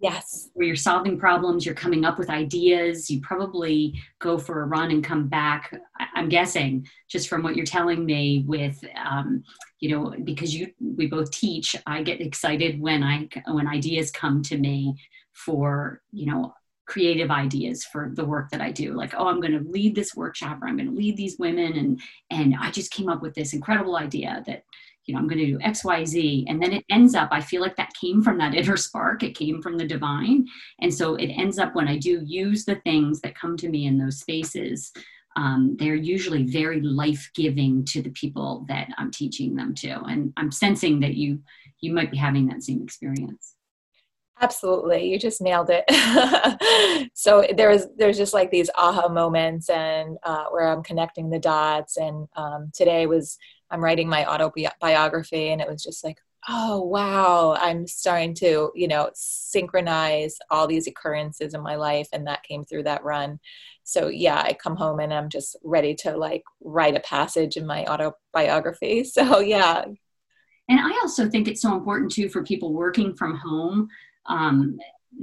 Yes. 0.00 0.50
Where 0.54 0.66
you're 0.66 0.74
solving 0.74 1.16
problems 1.16 1.64
you're 1.64 1.76
coming 1.76 2.04
up 2.04 2.18
with 2.18 2.28
ideas 2.28 3.08
you 3.08 3.20
probably 3.20 3.94
go 4.18 4.36
for 4.36 4.62
a 4.62 4.66
run 4.66 4.90
and 4.90 5.04
come 5.04 5.28
back 5.28 5.72
i'm 6.16 6.28
guessing 6.28 6.86
just 7.08 7.28
from 7.28 7.44
what 7.44 7.54
you're 7.54 7.64
telling 7.64 8.04
me 8.04 8.44
with 8.48 8.84
um, 8.96 9.44
you 9.78 9.90
know 9.90 10.12
because 10.24 10.52
you 10.54 10.72
we 10.80 11.06
both 11.06 11.30
teach 11.30 11.76
i 11.86 12.02
get 12.02 12.20
excited 12.20 12.80
when 12.80 13.04
i 13.04 13.28
when 13.46 13.68
ideas 13.68 14.10
come 14.10 14.42
to 14.42 14.58
me 14.58 14.96
for 15.32 16.02
you 16.10 16.26
know 16.26 16.52
creative 16.92 17.30
ideas 17.30 17.86
for 17.86 18.10
the 18.12 18.24
work 18.24 18.50
that 18.50 18.60
I 18.60 18.70
do. 18.70 18.92
Like, 18.92 19.14
oh, 19.16 19.26
I'm 19.26 19.40
going 19.40 19.58
to 19.58 19.70
lead 19.70 19.94
this 19.94 20.14
workshop 20.14 20.58
or 20.60 20.68
I'm 20.68 20.76
going 20.76 20.90
to 20.90 20.94
lead 20.94 21.16
these 21.16 21.38
women. 21.38 21.72
And, 21.72 22.00
and 22.28 22.54
I 22.60 22.70
just 22.70 22.90
came 22.92 23.08
up 23.08 23.22
with 23.22 23.34
this 23.34 23.54
incredible 23.54 23.96
idea 23.96 24.42
that, 24.46 24.64
you 25.06 25.14
know, 25.14 25.18
I'm 25.20 25.26
going 25.26 25.38
to 25.38 25.46
do 25.46 25.58
X, 25.62 25.86
Y, 25.86 26.04
Z. 26.04 26.44
And 26.50 26.62
then 26.62 26.74
it 26.74 26.84
ends 26.90 27.14
up, 27.14 27.30
I 27.32 27.40
feel 27.40 27.62
like 27.62 27.76
that 27.76 27.94
came 27.98 28.22
from 28.22 28.36
that 28.38 28.54
inner 28.54 28.76
spark. 28.88 29.22
It 29.22 29.34
came 29.34 29.62
from 29.62 29.78
the 29.78 29.86
divine. 29.86 30.46
And 30.82 30.92
so 30.92 31.14
it 31.14 31.28
ends 31.28 31.58
up 31.58 31.74
when 31.74 31.88
I 31.88 31.96
do 31.96 32.20
use 32.26 32.66
the 32.66 32.76
things 32.84 33.22
that 33.22 33.38
come 33.38 33.56
to 33.56 33.70
me 33.70 33.86
in 33.86 33.96
those 33.96 34.20
spaces, 34.20 34.92
um, 35.34 35.76
they're 35.78 35.94
usually 35.94 36.42
very 36.42 36.82
life-giving 36.82 37.86
to 37.86 38.02
the 38.02 38.10
people 38.10 38.66
that 38.68 38.88
I'm 38.98 39.10
teaching 39.10 39.56
them 39.56 39.74
to. 39.76 39.98
And 40.02 40.30
I'm 40.36 40.52
sensing 40.52 41.00
that 41.00 41.14
you, 41.14 41.40
you 41.80 41.94
might 41.94 42.10
be 42.10 42.18
having 42.18 42.48
that 42.48 42.62
same 42.62 42.82
experience. 42.82 43.54
Absolutely, 44.40 45.08
you 45.08 45.18
just 45.18 45.40
nailed 45.40 45.70
it. 45.70 45.84
so 47.14 47.46
there's 47.56 47.86
there's 47.96 48.16
just 48.16 48.34
like 48.34 48.50
these 48.50 48.70
aha 48.76 49.08
moments, 49.08 49.68
and 49.68 50.16
uh, 50.24 50.46
where 50.50 50.68
I'm 50.68 50.82
connecting 50.82 51.30
the 51.30 51.38
dots. 51.38 51.96
And 51.96 52.26
um, 52.34 52.70
today 52.74 53.06
was 53.06 53.38
I'm 53.70 53.82
writing 53.82 54.08
my 54.08 54.26
autobiography, 54.26 55.50
and 55.50 55.60
it 55.60 55.68
was 55.68 55.82
just 55.82 56.02
like, 56.02 56.18
oh 56.48 56.82
wow 56.82 57.56
i'm 57.60 57.86
starting 57.86 58.34
to 58.34 58.72
you 58.74 58.88
know 58.88 59.08
synchronize 59.14 60.36
all 60.50 60.66
these 60.66 60.86
occurrences 60.88 61.54
in 61.54 61.62
my 61.62 61.76
life 61.76 62.08
and 62.12 62.26
that 62.26 62.42
came 62.42 62.64
through 62.64 62.82
that 62.82 63.04
run 63.04 63.38
so 63.84 64.08
yeah 64.08 64.42
i 64.44 64.52
come 64.52 64.76
home 64.76 64.98
and 64.98 65.14
i'm 65.14 65.28
just 65.28 65.56
ready 65.62 65.94
to 65.94 66.16
like 66.16 66.42
write 66.60 66.96
a 66.96 67.00
passage 67.00 67.56
in 67.56 67.66
my 67.66 67.84
autobiography 67.86 69.04
so 69.04 69.38
yeah 69.38 69.84
and 70.68 70.80
i 70.80 70.90
also 71.02 71.28
think 71.28 71.46
it's 71.46 71.62
so 71.62 71.76
important 71.76 72.10
too 72.10 72.28
for 72.28 72.42
people 72.42 72.72
working 72.72 73.14
from 73.14 73.36
home 73.36 73.88
um, 74.26 74.78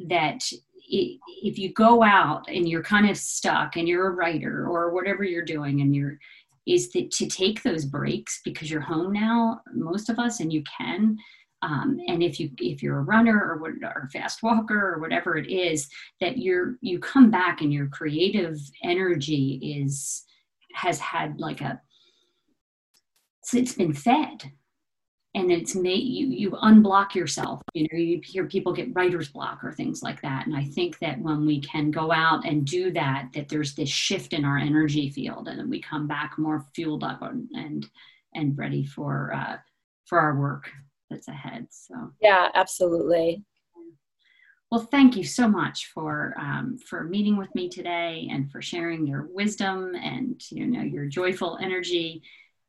that 0.08 0.44
if 0.92 1.58
you 1.58 1.72
go 1.74 2.04
out 2.04 2.50
and 2.50 2.68
you're 2.68 2.84
kind 2.84 3.10
of 3.10 3.18
stuck 3.18 3.76
and 3.76 3.88
you're 3.88 4.08
a 4.08 4.12
writer 4.12 4.68
or 4.68 4.92
whatever 4.92 5.24
you're 5.24 5.46
doing 5.46 5.82
and 5.82 5.96
you're 5.96 6.18
is 6.66 6.92
that 6.92 7.10
to 7.12 7.28
take 7.28 7.64
those 7.64 7.86
breaks 7.86 8.42
because 8.44 8.70
you're 8.70 8.82
home 8.82 9.14
now 9.14 9.62
most 9.74 10.10
of 10.10 10.20
us 10.20 10.40
and 10.40 10.52
you 10.52 10.64
can 10.78 11.18
um, 11.62 12.00
and 12.08 12.24
if 12.24 12.40
you 12.40 12.50
if 12.58 12.82
you're 12.82 13.00
a 13.00 13.04
runner 13.04 13.38
or, 13.38 13.58
what, 13.58 13.72
or 13.84 14.04
a 14.06 14.10
fast 14.10 14.42
walker 14.42 14.94
or 14.94 15.00
whatever 15.00 15.38
it 15.38 15.50
is 15.50 15.90
that 16.22 16.38
you're 16.38 16.78
you 16.82 17.00
come 17.00 17.30
back 17.30 17.62
and 17.62 17.74
your 17.74 17.88
creative 17.88 18.58
energy 18.84 19.82
is 19.82 20.24
has 20.74 21.00
had 21.00 21.40
like 21.40 21.62
a 21.62 21.80
it's 23.54 23.74
been 23.74 23.94
fed 23.94 24.52
and 25.36 25.52
it's 25.52 25.76
made 25.76 26.04
you 26.04 26.28
you 26.28 26.52
unblock 26.52 27.14
yourself 27.14 27.62
you 27.74 27.84
know 27.84 27.98
you 27.98 28.20
hear 28.24 28.46
people 28.46 28.74
get 28.74 28.94
writer's 28.96 29.30
block 29.30 29.64
or 29.64 29.72
things 29.72 30.02
like 30.02 30.22
that. 30.22 30.48
And 30.48 30.56
i 30.56 30.64
think 30.64 30.98
that 31.00 31.20
when 31.20 31.46
we 31.46 31.62
can 31.62 31.92
go 31.92 32.12
out 32.12 32.46
and 32.46 32.66
do 32.66 32.92
that 32.92 33.30
that 33.34 33.50
there's 33.50 33.76
this 33.76 33.90
shift 33.90 34.34
in 34.34 34.46
our 34.46 34.58
energy 34.58 35.10
field 35.10 35.48
and 35.48 35.60
then 35.60 35.70
we 35.70 35.82
come 35.82 36.08
back 36.08 36.38
more 36.38 36.66
fueled 36.74 37.04
up 37.04 37.22
and 37.22 37.48
and, 37.54 37.88
and 38.34 38.58
ready 38.58 38.86
for 38.86 39.34
uh, 39.34 39.58
for 40.06 40.20
our 40.20 40.40
work 40.40 40.72
that's 41.10 41.28
ahead 41.28 41.68
so. 41.70 42.12
Yeah 42.22 42.50
absolutely. 42.56 43.44
Well 44.72 44.82
thank 44.82 45.16
you 45.16 45.24
so 45.24 45.48
much 45.48 45.92
for 45.94 46.36
um, 46.40 46.78
for 46.78 47.04
meeting 47.04 47.38
with 47.38 47.54
me 47.56 47.70
today 47.70 48.28
and 48.32 48.52
for 48.52 48.62
sharing 48.62 49.08
your 49.08 49.28
wisdom 49.32 49.96
and 49.96 50.42
you 50.52 50.68
know 50.68 50.82
your 50.82 51.06
joyful 51.06 51.58
energy 51.62 52.22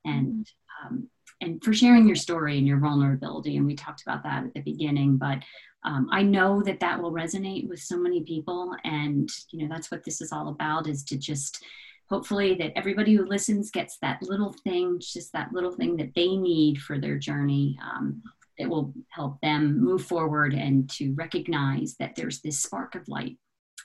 and 0.04 0.50
um, 0.82 1.08
and 1.40 1.62
for 1.62 1.72
sharing 1.72 2.06
your 2.06 2.16
story 2.16 2.58
and 2.58 2.66
your 2.66 2.78
vulnerability. 2.78 3.56
And 3.56 3.66
we 3.66 3.74
talked 3.74 4.02
about 4.02 4.22
that 4.24 4.44
at 4.44 4.54
the 4.54 4.60
beginning, 4.60 5.16
but 5.16 5.38
um, 5.84 6.08
I 6.12 6.22
know 6.22 6.62
that 6.62 6.80
that 6.80 7.00
will 7.00 7.12
resonate 7.12 7.68
with 7.68 7.80
so 7.80 7.96
many 7.96 8.22
people. 8.22 8.76
And, 8.84 9.30
you 9.50 9.66
know, 9.66 9.74
that's 9.74 9.90
what 9.90 10.04
this 10.04 10.20
is 10.20 10.32
all 10.32 10.48
about 10.48 10.86
is 10.86 11.02
to 11.04 11.16
just 11.16 11.64
hopefully 12.10 12.54
that 12.56 12.72
everybody 12.76 13.14
who 13.14 13.24
listens 13.24 13.70
gets 13.70 13.96
that 14.02 14.20
little 14.22 14.54
thing, 14.64 15.00
just 15.00 15.32
that 15.32 15.52
little 15.52 15.72
thing 15.72 15.96
that 15.96 16.14
they 16.14 16.36
need 16.36 16.78
for 16.78 16.98
their 16.98 17.18
journey. 17.18 17.78
Um, 17.82 18.22
will 18.68 18.92
help 19.08 19.40
them 19.40 19.82
move 19.82 20.04
forward 20.04 20.52
and 20.52 20.90
to 20.90 21.14
recognize 21.14 21.96
that 21.98 22.14
there's 22.14 22.40
this 22.40 22.60
spark 22.60 22.94
of 22.94 23.08
light 23.08 23.38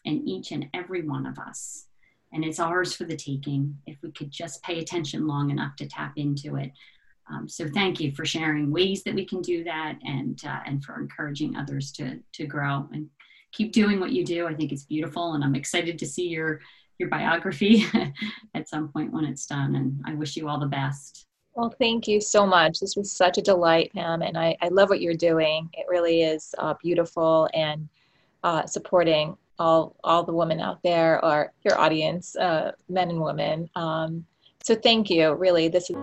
in 0.03 0.27
each 0.27 0.51
and 0.51 0.67
every 0.73 1.01
one 1.07 1.25
of 1.25 1.39
us. 1.39 1.87
And 2.33 2.43
it's 2.43 2.59
ours 2.59 2.93
for 2.93 3.05
the 3.05 3.15
taking 3.15 3.77
if 3.85 3.97
we 4.03 4.11
could 4.11 4.31
just 4.31 4.61
pay 4.63 4.79
attention 4.79 5.27
long 5.27 5.49
enough 5.49 5.75
to 5.77 5.87
tap 5.87 6.13
into 6.17 6.57
it. 6.57 6.71
Um, 7.31 7.49
so 7.49 7.67
thank 7.67 7.99
you 7.99 8.11
for 8.11 8.25
sharing 8.25 8.71
ways 8.71 9.03
that 9.03 9.15
we 9.15 9.25
can 9.25 9.41
do 9.41 9.63
that 9.63 9.97
and, 10.03 10.39
uh, 10.45 10.59
and 10.65 10.83
for 10.83 10.99
encouraging 10.99 11.55
others 11.55 11.91
to, 11.93 12.19
to 12.33 12.45
grow 12.45 12.87
and 12.91 13.09
keep 13.51 13.71
doing 13.71 13.99
what 13.99 14.11
you 14.11 14.23
do. 14.23 14.47
I 14.47 14.53
think 14.53 14.71
it's 14.71 14.85
beautiful 14.85 15.33
and 15.33 15.43
I'm 15.43 15.55
excited 15.55 15.97
to 15.99 16.05
see 16.05 16.27
your, 16.27 16.59
your 16.99 17.09
biography 17.09 17.85
at 18.53 18.69
some 18.69 18.89
point 18.89 19.11
when 19.11 19.25
it's 19.25 19.45
done. 19.45 19.75
And 19.75 20.01
I 20.05 20.13
wish 20.13 20.35
you 20.35 20.47
all 20.47 20.59
the 20.59 20.67
best. 20.67 21.25
Well, 21.55 21.73
thank 21.79 22.07
you 22.07 22.19
so 22.19 22.45
much. 22.45 22.79
This 22.79 22.97
was 22.97 23.11
such 23.11 23.37
a 23.37 23.41
delight, 23.41 23.91
Pam, 23.93 24.21
and 24.21 24.37
I, 24.37 24.57
I 24.61 24.67
love 24.67 24.89
what 24.89 24.99
you're 24.99 25.13
doing. 25.13 25.69
It 25.73 25.85
really 25.87 26.21
is 26.21 26.53
uh, 26.57 26.73
beautiful 26.83 27.49
and 27.53 27.87
uh, 28.43 28.65
supporting 28.65 29.37
all 29.57 29.95
all 30.03 30.23
the 30.23 30.33
women 30.33 30.59
out 30.59 30.83
there 30.83 31.23
or 31.23 31.53
your 31.63 31.79
audience, 31.79 32.35
uh, 32.35 32.73
men 32.89 33.09
and 33.09 33.21
women. 33.21 33.69
Um, 33.75 34.25
so 34.63 34.75
thank 34.75 35.09
you. 35.09 35.33
Really, 35.33 35.69
this 35.69 35.89
is. 35.89 35.95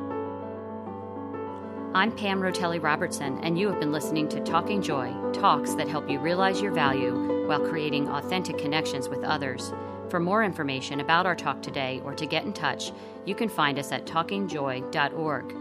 I'm 1.95 2.11
Pam 2.11 2.41
Rotelli 2.41 2.83
Robertson, 2.83 3.39
and 3.45 3.59
you 3.59 3.69
have 3.69 3.79
been 3.79 3.93
listening 3.93 4.27
to 4.31 4.41
Talking 4.41 4.81
Joy 4.81 5.13
talks 5.35 5.75
that 5.75 5.89
help 5.89 6.09
you 6.09 6.19
realize 6.21 6.63
your 6.63 6.73
value 6.73 7.47
while 7.47 7.61
creating 7.61 8.09
authentic 8.09 8.57
connections 8.57 9.11
with 9.11 9.23
others. 9.23 9.75
For 10.09 10.19
more 10.19 10.43
information 10.43 11.01
about 11.01 11.27
our 11.27 11.37
talk 11.37 11.61
today 11.61 12.01
or 12.03 12.15
to 12.15 12.25
get 12.25 12.45
in 12.45 12.55
touch, 12.55 12.93
you 13.27 13.35
can 13.35 13.51
find 13.51 13.79
us 13.79 13.93
at 13.93 14.07
talkingjoy.org. 14.07 15.57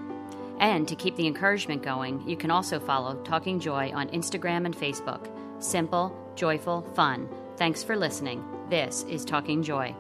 And 0.60 0.88
to 0.88 0.96
keep 0.96 1.18
the 1.18 1.28
encouragement 1.28 1.84
going, 1.84 2.26
you 2.26 2.38
can 2.38 2.50
also 2.50 2.80
follow 2.80 3.16
Talking 3.24 3.60
Joy 3.60 3.92
on 3.94 4.08
Instagram 4.10 4.66
and 4.66 4.78
Facebook. 4.78 5.28
Simple, 5.62 6.16
joyful, 6.36 6.84
fun. 6.94 7.28
Thanks 7.58 7.84
for 7.84 7.98
listening. 7.98 8.42
This 8.70 9.04
is 9.10 9.26
Talking 9.26 9.64
Joy. 9.64 9.94